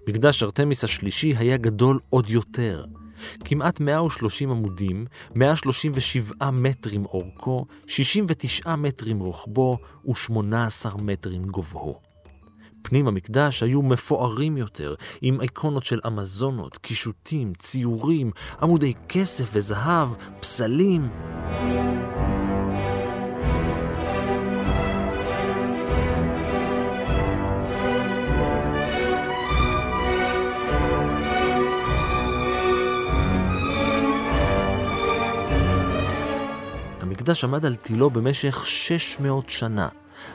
מקדש 0.08 0.44
ארתמיס 0.44 0.84
השלישי 0.84 1.34
היה 1.38 1.58
גדול 1.58 2.00
עוד 2.10 2.30
יותר. 2.30 2.86
כמעט 3.46 3.80
130 3.80 4.52
עמודים, 4.52 5.06
137 5.36 6.52
מטרים 6.52 7.06
אורכו, 7.06 7.66
69 7.88 8.76
מטרים 8.76 9.20
רוחבו 9.20 9.78
ו-18 10.06 11.02
מטרים 11.02 11.44
גובהו. 11.44 12.13
פנים 12.84 13.08
המקדש 13.08 13.64
היו 13.64 13.82
מפוארים 13.82 14.58
יותר, 14.58 14.96
עם 15.22 15.42
איקונות 15.42 15.84
של 15.84 16.00
אמזונות, 16.08 16.78
קישוטים, 16.78 17.54
ציורים, 17.58 18.32
עמודי 18.62 18.94
כסף 19.10 19.50
וזהב, 19.54 20.10
פסלים. 20.40 21.10
המקדש 37.02 37.44
עמד 37.44 37.66
על 37.66 37.76
תילו 37.76 38.10
במשך 38.10 38.64
600 38.68 39.50
שנה, 39.50 39.88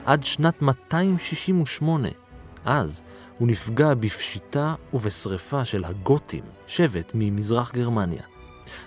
עד 0.04 0.24
שנת 0.24 0.62
268. 0.62 2.27
אז 2.64 3.02
הוא 3.38 3.48
נפגע 3.48 3.94
בפשיטה 3.94 4.74
ובשרפה 4.94 5.64
של 5.64 5.84
הגותים, 5.84 6.44
שבט 6.66 7.12
ממזרח 7.14 7.72
גרמניה. 7.72 8.22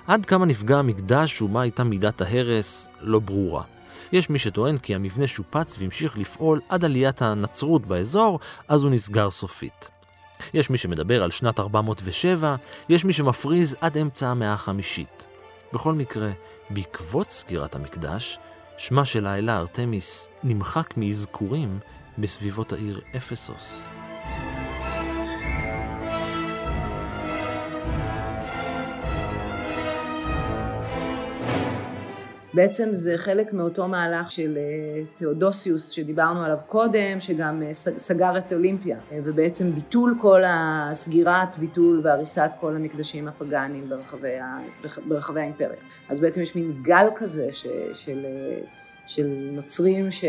עד 0.08 0.26
כמה 0.26 0.46
נפגע 0.46 0.80
המקדש 0.80 1.42
ומה 1.42 1.62
הייתה 1.62 1.84
מידת 1.84 2.22
ההרס, 2.22 2.88
לא 3.02 3.20
ברורה. 3.20 3.64
יש 4.12 4.30
מי 4.30 4.40
שטוען 4.40 4.78
כי 4.78 4.96
המבנה 4.96 5.28
שופץ 5.28 5.78
והמשיך 5.80 6.18
לפעול 6.18 6.62
עד 6.70 6.86
עליית 6.86 7.22
הנצרות 7.22 7.86
באזור, 7.86 8.40
אז 8.68 8.84
הוא 8.84 8.92
נסגר 8.92 9.30
סופית. 9.30 9.90
יש 10.54 10.70
מי 10.70 10.78
שמדבר 10.78 11.24
על 11.24 11.32
שנת 11.32 11.60
407, 11.60 12.56
יש 12.90 13.06
מי 13.06 13.14
שמפריז 13.14 13.76
עד 13.82 13.98
אמצע 13.98 14.28
המאה 14.28 14.54
החמישית. 14.54 15.28
בכל 15.74 15.94
מקרה, 15.94 16.32
בעקבות 16.70 17.30
סגירת 17.30 17.76
המקדש, 17.76 18.40
שמה 18.78 19.06
של 19.06 19.26
האלה 19.26 19.58
ארתמיס 19.58 20.30
נמחק 20.44 20.98
מאזכורים 20.98 21.80
בסביבות 22.18 22.74
העיר 22.74 23.02
אפסוס. 23.18 23.86
בעצם 32.54 32.90
זה 32.92 33.14
חלק 33.18 33.54
מאותו 33.54 33.88
מהלך 33.88 34.32
של 34.32 34.58
אה, 34.58 35.04
תאודוסיוס 35.16 35.90
שדיברנו 35.90 36.44
עליו 36.44 36.58
קודם, 36.68 37.20
שגם 37.20 37.64
אה, 37.64 37.74
סגר 37.74 38.38
את 38.38 38.54
אולימפיה, 38.54 38.98
אה, 39.12 39.20
ובעצם 39.24 39.72
ביטול 39.72 40.18
כל 40.22 40.42
הסגירת, 40.46 41.58
ביטול 41.58 42.02
והריסת 42.04 42.52
כל 42.60 42.76
המקדשים 42.76 43.28
הפגאניים 43.28 43.90
ברחבי, 43.90 44.28
ברחבי 45.08 45.42
האימפריה. 45.42 45.78
אז 46.10 46.20
בעצם 46.20 46.42
יש 46.42 46.56
מין 46.56 46.74
גל 46.82 47.08
כזה 47.16 47.48
ש, 47.52 47.68
של 47.94 48.26
של 49.08 49.28
נוצרים 49.52 50.12
ש, 50.12 50.26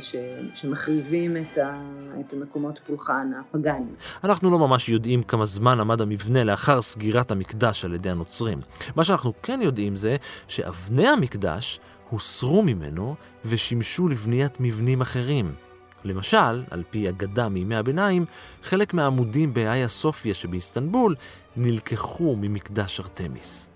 ש, 0.00 0.16
שמחריבים 0.54 1.36
את, 1.36 1.58
ה, 1.58 1.80
את 2.20 2.32
המקומות 2.32 2.80
פולחן 2.86 3.30
הפגאניים. 3.40 3.94
אנחנו 4.24 4.50
לא 4.50 4.58
ממש 4.58 4.88
יודעים 4.88 5.22
כמה 5.22 5.46
זמן 5.46 5.80
עמד 5.80 6.00
המבנה 6.00 6.44
לאחר 6.44 6.82
סגירת 6.82 7.30
המקדש 7.30 7.84
על 7.84 7.94
ידי 7.94 8.10
הנוצרים. 8.10 8.60
מה 8.96 9.04
שאנחנו 9.04 9.32
כן 9.42 9.60
יודעים 9.62 9.96
זה 9.96 10.16
שאבני 10.48 11.08
המקדש 11.08 11.80
הוסרו 12.10 12.62
ממנו 12.62 13.14
ושימשו 13.44 14.08
לבניית 14.08 14.60
מבנים 14.60 15.00
אחרים. 15.00 15.54
למשל, 16.04 16.64
על 16.70 16.82
פי 16.90 17.08
אגדה 17.08 17.48
מימי 17.48 17.76
הביניים, 17.76 18.24
חלק 18.62 18.94
מהעמודים 18.94 19.54
באיה 19.54 19.88
סופיה 19.88 20.34
שבאיסטנבול 20.34 21.14
נלקחו 21.56 22.36
ממקדש 22.36 23.00
ארתמיס. 23.00 23.70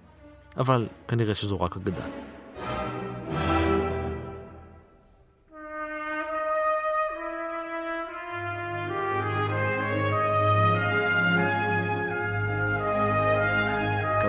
אבל 0.57 0.87
כנראה 1.09 1.35
שזו 1.35 1.61
רק 1.61 1.77
אגדה. 1.77 2.05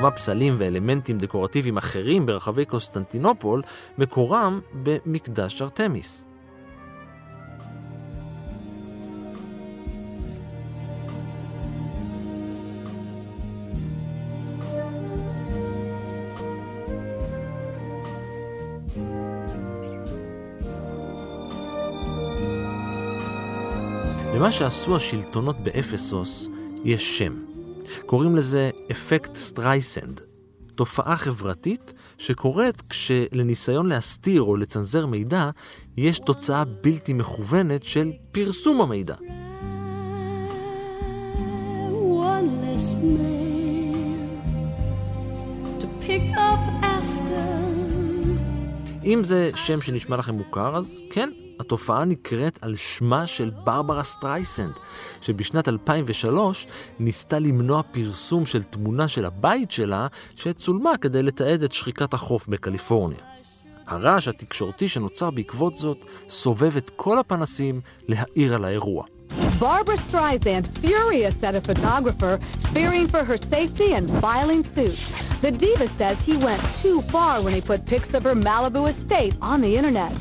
כמה 0.01 0.11
פסלים 0.11 0.55
ואלמנטים 0.57 1.17
דקורטיביים 1.17 1.77
אחרים 1.77 2.25
ברחבי 2.25 2.65
קוסטנטינופול, 2.65 3.61
מקורם 3.97 4.59
במקדש 4.73 5.61
ארתמיס. 5.61 6.25
למה 24.35 24.51
שעשו 24.51 24.95
השלטונות 24.95 25.55
באפסוס 25.59 26.49
יש 26.83 27.17
שם. 27.17 27.50
קוראים 28.05 28.35
לזה 28.35 28.69
אפקט 28.91 29.35
סטרייסנד, 29.35 30.21
תופעה 30.75 31.15
חברתית 31.17 31.93
שקורית 32.17 32.81
כשלניסיון 32.89 33.87
להסתיר 33.87 34.41
או 34.41 34.55
לצנזר 34.55 35.05
מידע 35.05 35.49
יש 35.97 36.19
תוצאה 36.19 36.63
בלתי 36.65 37.13
מכוונת 37.13 37.83
של 37.83 38.11
פרסום 38.31 38.81
המידע. 38.81 39.15
אם 49.03 49.23
זה 49.23 49.51
שם 49.55 49.81
שנשמע 49.81 50.17
לכם 50.17 50.35
מוכר, 50.35 50.75
אז 50.75 51.03
כן, 51.09 51.29
התופעה 51.61 52.05
נקראת 52.05 52.59
על 52.61 52.75
שמה 52.75 53.27
של 53.27 53.49
ברברה 53.63 54.03
סטרייסנד, 54.03 54.73
שבשנת 55.21 55.67
2003 55.67 56.67
ניסתה 56.99 57.39
למנוע 57.39 57.83
פרסום 57.83 58.45
של 58.45 58.63
תמונה 58.63 59.07
של 59.07 59.25
הבית 59.25 59.71
שלה, 59.71 60.07
שצולמה 60.35 60.97
כדי 61.01 61.23
לתעד 61.23 61.63
את 61.63 61.71
שחיקת 61.71 62.13
החוף 62.13 62.47
בקליפורניה. 62.47 63.17
הרעש 63.87 64.27
התקשורתי 64.27 64.87
שנוצר 64.87 65.31
בעקבות 65.31 65.75
זאת 65.75 66.03
סובב 66.27 66.77
את 66.77 66.89
כל 66.95 67.19
הפנסים 67.19 67.81
להאיר 68.07 68.55
על 68.55 68.65
האירוע. 68.65 69.05
Barbra 69.61 69.97
Streisand 70.09 70.65
furious 70.81 71.37
at 71.47 71.53
a 71.53 71.61
photographer, 71.69 72.33
fearing 72.73 73.05
for 73.13 73.23
her 73.29 73.37
safety 73.53 73.89
and 73.97 74.05
filing 74.23 74.63
suit. 74.75 74.99
The 75.41 75.51
diva 75.63 75.87
says 75.97 76.17
he 76.29 76.35
went 76.47 76.63
too 76.83 76.99
far 77.11 77.41
when 77.43 77.53
he 77.57 77.61
put 77.71 77.79
pics 77.93 78.11
of 78.17 78.21
her 78.27 78.35
Malibu 78.47 78.83
estate 78.93 79.35
on 79.41 79.61
the 79.61 79.73
internet. 79.79 80.13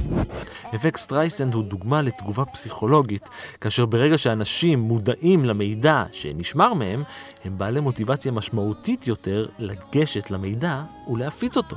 אפקט 0.74 0.96
סטרייסנד 0.96 1.54
הוא 1.54 1.64
דוגמה 1.64 2.02
לתגובה 2.02 2.44
פסיכולוגית, 2.44 3.28
כאשר 3.60 3.86
ברגע 3.86 4.18
שאנשים 4.18 4.78
מודעים 4.78 5.44
למידע 5.44 6.04
שנשמר 6.12 6.74
מהם, 6.74 7.02
הם 7.44 7.58
בעלי 7.58 7.80
מוטיבציה 7.80 8.32
משמעותית 8.32 9.06
יותר 9.06 9.46
לגשת 9.58 10.30
למידע 10.30 10.82
ולהפיץ 11.08 11.56
אותו. 11.56 11.76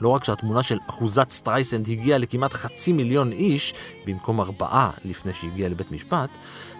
לא 0.00 0.08
רק 0.08 0.24
שהתמונה 0.24 0.62
של 0.62 0.78
אחוזת 0.90 1.30
סטרייסנד 1.30 1.88
הגיעה 1.88 2.18
לכמעט 2.18 2.52
חצי 2.52 2.92
מיליון 2.92 3.32
איש, 3.32 3.74
במקום 4.06 4.40
ארבעה 4.40 4.90
לפני 5.04 5.34
שהגיעה 5.34 5.70
לבית 5.70 5.92
משפט, 5.92 6.30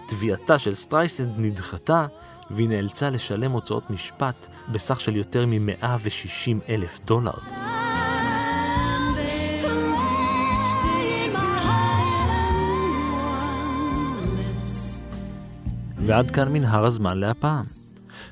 תביעתה 0.07 0.57
של 0.57 0.73
סטרייסנד 0.73 1.33
נדחתה, 1.37 2.05
והיא 2.51 2.69
נאלצה 2.69 3.09
לשלם 3.09 3.51
הוצאות 3.51 3.89
משפט 3.89 4.47
בסך 4.71 4.99
של 4.99 5.15
יותר 5.15 5.45
מ-160 5.45 6.69
אלף 6.69 6.99
דולר. 7.05 7.31
ועד 16.07 16.31
כאן 16.31 16.53
מנהר 16.53 16.85
הזמן 16.85 17.17
להפעם. 17.17 17.65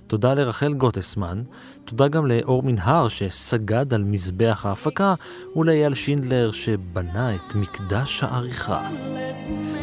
תודה 0.07 0.33
לרחל 0.33 0.73
גוטסמן, 0.73 1.43
תודה 1.85 2.07
גם 2.07 2.25
לאור 2.25 2.63
מנהר 2.63 3.07
שסגד 3.07 3.93
על 3.93 4.03
מזבח 4.03 4.65
ההפקה, 4.65 5.13
ולאייל 5.55 5.93
שינדלר 5.93 6.51
שבנה 6.51 7.35
את 7.35 7.55
מקדש 7.55 8.23
העריכה. 8.23 8.89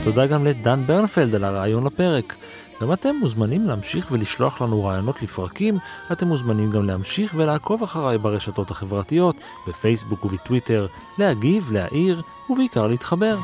תודה 0.04 0.26
גם 0.26 0.44
לדן 0.44 0.86
ברנפלד 0.86 1.34
על 1.34 1.44
הרעיון 1.44 1.84
לפרק. 1.86 2.34
גם 2.82 2.92
אתם 2.92 3.16
מוזמנים 3.16 3.66
להמשיך 3.66 4.08
ולשלוח 4.10 4.62
לנו 4.62 4.84
רעיונות 4.84 5.22
לפרקים, 5.22 5.78
אתם 6.12 6.28
מוזמנים 6.28 6.70
גם 6.70 6.86
להמשיך 6.86 7.34
ולעקוב 7.36 7.82
אחריי 7.82 8.18
ברשתות 8.18 8.70
החברתיות, 8.70 9.36
בפייסבוק 9.68 10.24
ובטוויטר, 10.24 10.86
להגיב, 11.18 11.72
להעיר 11.72 12.22
ובעיקר 12.50 12.86
להתחבר. 12.86 13.38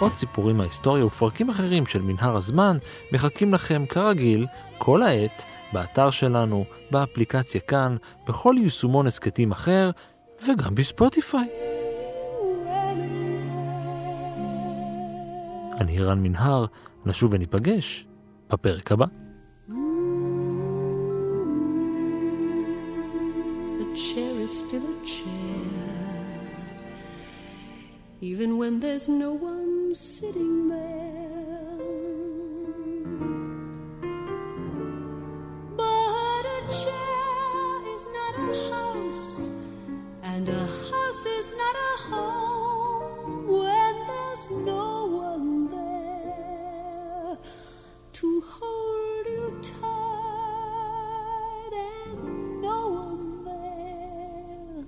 עוד 0.00 0.12
סיפורים 0.12 0.56
מההיסטוריה 0.56 1.06
ופרקים 1.06 1.50
אחרים 1.50 1.86
של 1.86 2.02
מנהר 2.02 2.36
הזמן 2.36 2.76
מחכים 3.12 3.54
לכם 3.54 3.84
כרגיל 3.88 4.46
כל 4.78 5.02
העת 5.02 5.44
באתר 5.72 6.10
שלנו, 6.10 6.64
באפליקציה 6.90 7.60
כאן, 7.60 7.96
בכל 8.28 8.54
יישומון 8.58 9.06
הסכתים 9.06 9.52
אחר, 9.52 9.90
וגם 10.48 10.74
בספוטיפיי. 10.74 11.48
אני 15.80 16.02
רן 16.02 16.22
מנהר, 16.22 16.64
נשוב 17.06 17.32
וניפגש 17.34 18.09
בפרק 18.49 18.91
הבא. 18.91 19.05
even 28.21 28.57
when 28.57 28.79
there's 28.79 29.07
no 29.07 29.31
one 29.33 29.93
sitting 29.93 30.67
there. 30.67 30.95
chair 36.81 37.95
is 37.95 38.05
not 38.17 38.33
a 38.45 38.51
house, 38.73 39.51
and 40.23 40.49
a 40.49 40.65
house 40.91 41.25
is 41.39 41.53
not 41.61 41.75
a 41.89 41.93
home 42.09 43.47
when 43.47 43.93
there's 44.07 44.49
no 44.49 45.05
one 45.05 45.25
there 45.25 45.38
to 48.20 48.42
hold 48.46 49.26
you 49.26 49.60
tight 49.62 50.12
and 51.72 52.60
no 52.60 52.88
one 52.88 53.44
there. 53.46 54.84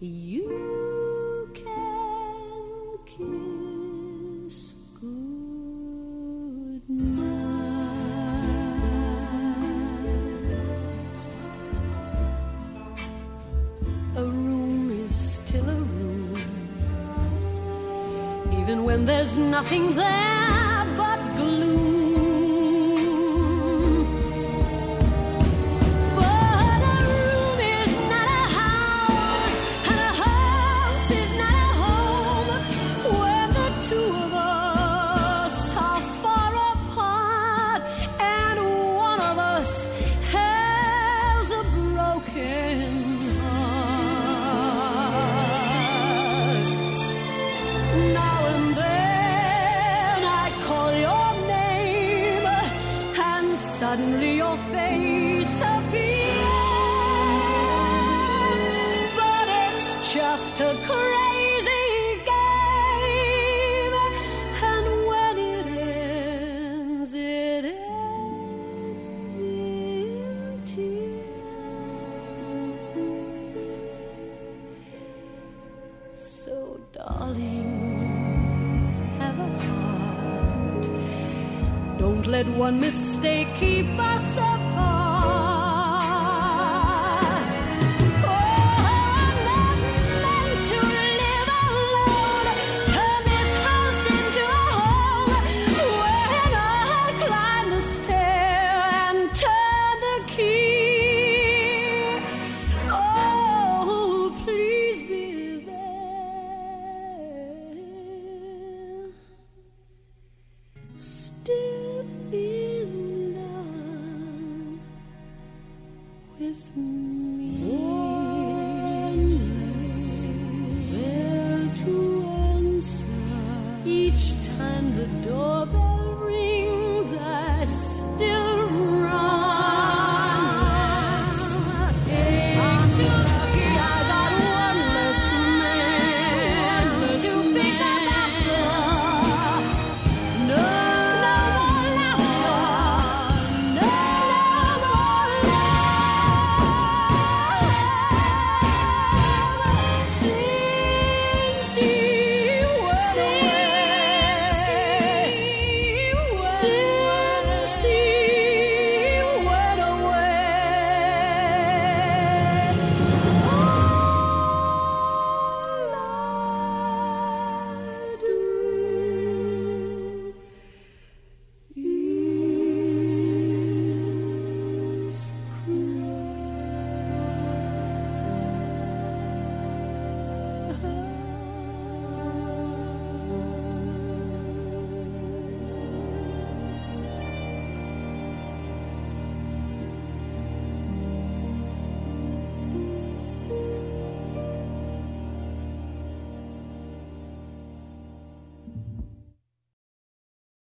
You 0.00 1.50
can 1.52 2.98
kiss 3.04 4.74
good. 4.98 6.82
A 14.16 14.24
room 14.24 14.90
is 15.04 15.14
still 15.14 15.68
a 15.68 15.74
room, 15.74 16.34
even 18.58 18.84
when 18.84 19.04
there's 19.04 19.36
nothing 19.36 19.94
there. 19.94 20.57